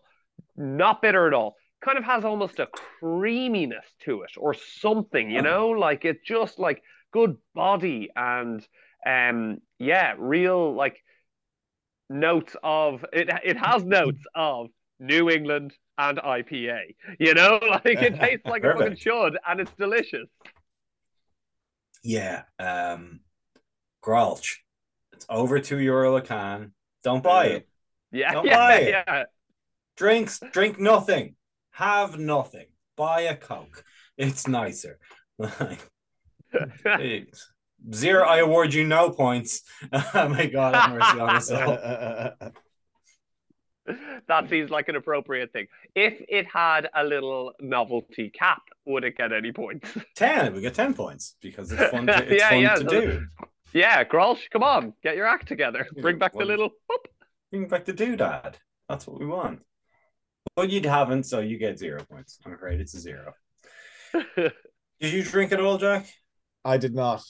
[0.56, 1.56] Not bitter at all.
[1.84, 2.66] Kind of has almost a
[3.00, 5.42] creaminess to it or something, you Oh.
[5.42, 5.68] know?
[5.70, 6.82] Like it's just like
[7.12, 8.66] good body and
[9.04, 11.02] um, yeah, real like
[12.08, 13.28] notes of it.
[13.44, 14.68] It has notes of
[15.00, 16.94] New England and IPA.
[17.18, 20.28] You know, like it tastes like it fucking should, and it's delicious.
[22.04, 22.42] Yeah.
[22.58, 23.20] Um,
[24.04, 24.56] Grolsch.
[25.12, 26.72] It's over two euro a can.
[27.02, 27.68] Don't buy it.
[28.10, 28.88] Yeah, Don't yeah, buy it.
[28.90, 29.24] yeah.
[29.96, 31.34] Drinks, drink nothing.
[31.72, 32.66] Have nothing.
[32.96, 33.84] Buy a Coke.
[34.16, 34.98] It's nicer.
[37.94, 39.62] Zero, I award you no points.
[39.92, 41.76] oh my God, have mercy on us all.
[44.28, 45.66] that seems like an appropriate thing.
[45.94, 49.88] If it had a little novelty cap, would it get any points?
[50.16, 52.88] 10, we get 10 points because it's fun to, it's Yeah, fun yeah, to so-
[52.88, 53.26] do.
[53.72, 55.86] Yeah, Grolsch, come on, get your act together.
[56.00, 56.70] Bring back the little.
[56.88, 57.08] whoop.
[57.50, 58.54] Bring back the doodad.
[58.88, 59.60] That's what we want.
[60.56, 62.38] But you haven't, so you get zero points.
[62.44, 63.32] I'm afraid it's a zero.
[64.36, 66.06] Did you drink it all, Jack?
[66.64, 67.22] I did not.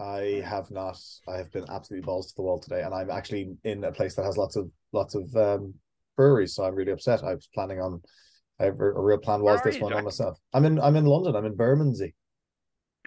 [0.00, 0.98] I have not.
[1.28, 4.14] I have been absolutely balls to the wall today, and I'm actually in a place
[4.16, 5.74] that has lots of lots of um,
[6.16, 6.54] breweries.
[6.54, 7.22] So I'm really upset.
[7.22, 8.02] I was planning on.
[8.58, 10.38] I have a, a real plan was this you, one on myself.
[10.52, 10.80] I'm in.
[10.80, 11.36] I'm in London.
[11.36, 12.14] I'm in Bermondsey,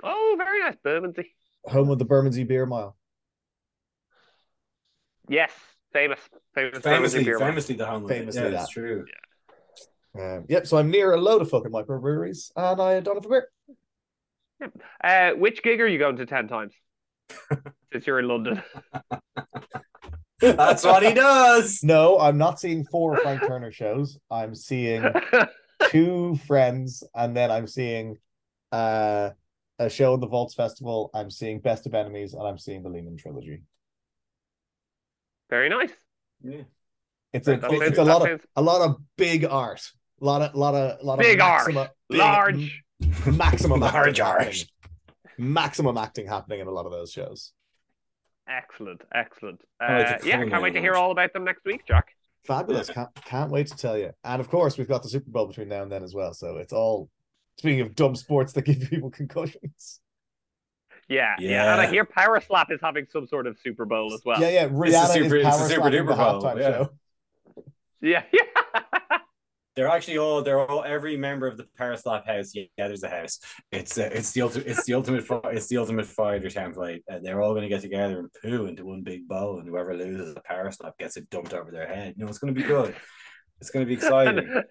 [0.03, 1.33] Oh, very nice, Bermondsey.
[1.67, 2.95] Home of the Bermondsey Beer Mile.
[5.29, 5.51] Yes,
[5.93, 6.19] famous,
[6.55, 7.49] famous, Famously, beer mile.
[7.49, 8.19] famously the home of it.
[8.19, 8.57] Famously yeah, that.
[8.57, 9.05] that's true.
[10.17, 10.65] Um, yep.
[10.65, 13.49] So I'm near a load of fucking microbreweries, and I don't have a beer.
[15.03, 16.73] Uh, which gig are you going to ten times?
[17.91, 18.63] Since you're in London.
[20.39, 21.79] That's what he does.
[21.83, 24.17] No, I'm not seeing four Frank Turner shows.
[24.31, 25.03] I'm seeing
[25.89, 28.17] two friends, and then I'm seeing
[28.71, 29.31] uh,
[29.79, 31.09] a show at the Vaults Festival.
[31.13, 33.63] I'm seeing Best of Enemies, and I'm seeing the Lehman trilogy.
[35.49, 35.91] very nice.
[36.43, 36.63] Yeah.
[37.33, 39.81] It's a That it's sounds- a lot that of a lot of big art,
[40.21, 42.83] a lot of lot of lot of Big of art, big- large.
[43.27, 44.65] maximum Large acting art.
[45.37, 47.53] maximum acting happening in a lot of those shows.
[48.49, 49.61] Excellent, excellent.
[49.79, 52.07] Uh, the yeah, colour can't wait to hear all about them next week, Jack.
[52.45, 52.89] Fabulous!
[52.89, 54.11] Can't can't wait to tell you.
[54.23, 56.33] And of course, we've got the Super Bowl between now and then as well.
[56.33, 57.09] So it's all
[57.57, 59.99] speaking of dumb sports that give people concussions.
[61.09, 64.21] Yeah, yeah, and I hear Power Slap is having some sort of Super Bowl as
[64.25, 64.41] well.
[64.41, 64.67] yeah, yeah.
[64.67, 66.71] Rihanna super- is it's power a super slapping the duper bowl, yeah.
[66.71, 66.89] show.
[68.01, 69.17] yeah, yeah.
[69.77, 72.51] They're actually all they're all every member of the Power Slap house.
[72.53, 73.39] Yeah, yeah, there's a house.
[73.71, 77.03] It's uh, it's the ultimate it's the ultimate it's the ultimate fighter template.
[77.07, 79.95] And they're all going to get together and poo into one big bowl, and whoever
[79.95, 82.15] loses the Power Slap gets it dumped over their head.
[82.17, 82.95] You know, it's going to be good.
[83.61, 84.63] It's going to be exciting.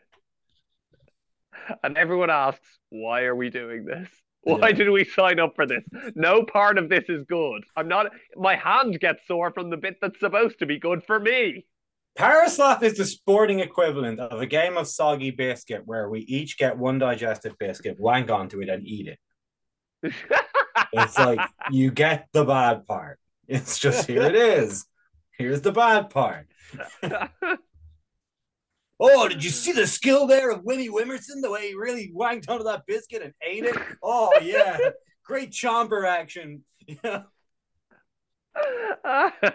[1.82, 4.08] And, everyone asks, why are we doing this?
[4.42, 4.74] Why Yeah.
[4.76, 5.82] did we sign up for this?
[6.14, 7.64] No part of this is good.
[7.76, 8.12] I'm not.
[8.36, 11.66] My hand gets sore from the bit that's supposed to be good for me.
[12.16, 16.56] Power Slap is the sporting equivalent of a game of soggy biscuit where we each
[16.58, 20.12] get one digestive biscuit, wank onto it, and eat it.
[20.92, 21.40] It's like
[21.70, 23.18] you get the bad part.
[23.48, 24.86] It's just here it is.
[25.36, 26.46] Here's the bad part.
[28.98, 31.42] Oh, did you see the skill there of Winnie Wimerson?
[31.42, 33.76] The way he really wanked onto that biscuit and ate it?
[34.02, 34.78] Oh, yeah.
[35.24, 36.62] Great chomper action.
[37.04, 37.22] Yeah.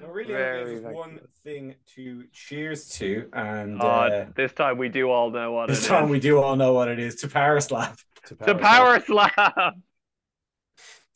[0.00, 5.10] So really, there's one thing to cheers to, and Oh, uh, this time we do
[5.10, 6.10] all know what this it time is.
[6.10, 7.14] we do all know what it is.
[7.16, 7.96] To power slap.
[8.40, 9.74] The power slap.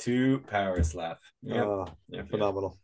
[0.01, 1.19] To power slap.
[1.43, 1.65] Yeah.
[1.65, 2.79] Oh, yeah, phenomenal.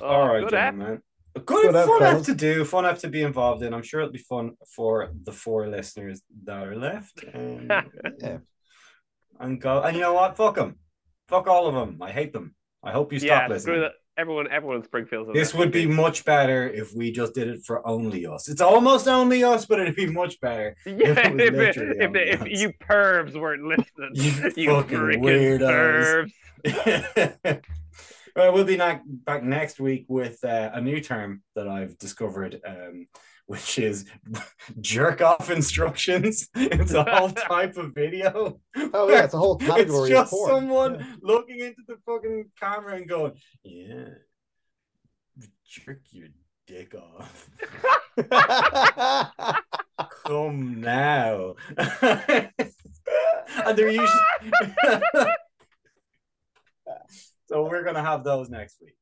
[0.00, 0.74] Oh, All right, good app.
[0.74, 1.02] gentlemen.
[1.36, 3.74] A good, Good app, fun app to do, fun app to be involved in.
[3.74, 7.24] I'm sure it'll be fun for the four listeners that are left.
[7.34, 7.68] Um,
[8.20, 8.38] Yeah.
[9.40, 10.36] and go, and you know what?
[10.36, 10.76] Fuck them.
[11.28, 12.00] Fuck all of them.
[12.00, 12.54] I hate them.
[12.84, 13.80] I hope you stop yeah, screw listening.
[13.80, 13.92] that.
[14.16, 17.84] Everyone, everyone in Springfield's This would be much better if we just did it for
[17.84, 18.48] only us.
[18.48, 20.76] It's almost only us, but it'd be much better.
[20.86, 26.30] Yeah, It was if, literally if, if, you pervs weren't listening, You you, fucking weirdos.
[27.44, 27.64] pervs.
[28.36, 32.60] Well, we'll be na- back next week with uh, a new term that I've discovered,
[32.66, 33.06] um,
[33.46, 34.06] which is
[34.80, 36.48] jerk off instructions.
[36.56, 38.60] It's a whole type of video.
[38.76, 41.14] Oh yeah, it's a whole category it's just someone Yeah.
[41.22, 43.32] looking into the fucking camera and going,
[43.62, 44.08] "Yeah,
[45.66, 46.28] jerk your
[46.66, 47.50] dick off."
[50.26, 51.54] Come now.
[51.76, 54.08] and they're usually.
[57.46, 58.96] So we're gonna have those next week.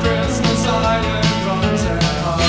[0.00, 2.46] Christmas Island runs at high.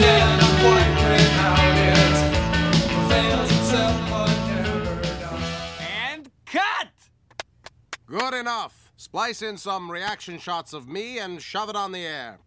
[0.00, 2.16] Never quite ran out yet.
[3.08, 5.80] Fails himself but never dies.
[6.08, 6.88] And cut!
[8.06, 8.92] Good enough.
[8.96, 12.40] Splice in some reaction shots of me and shove it on the air.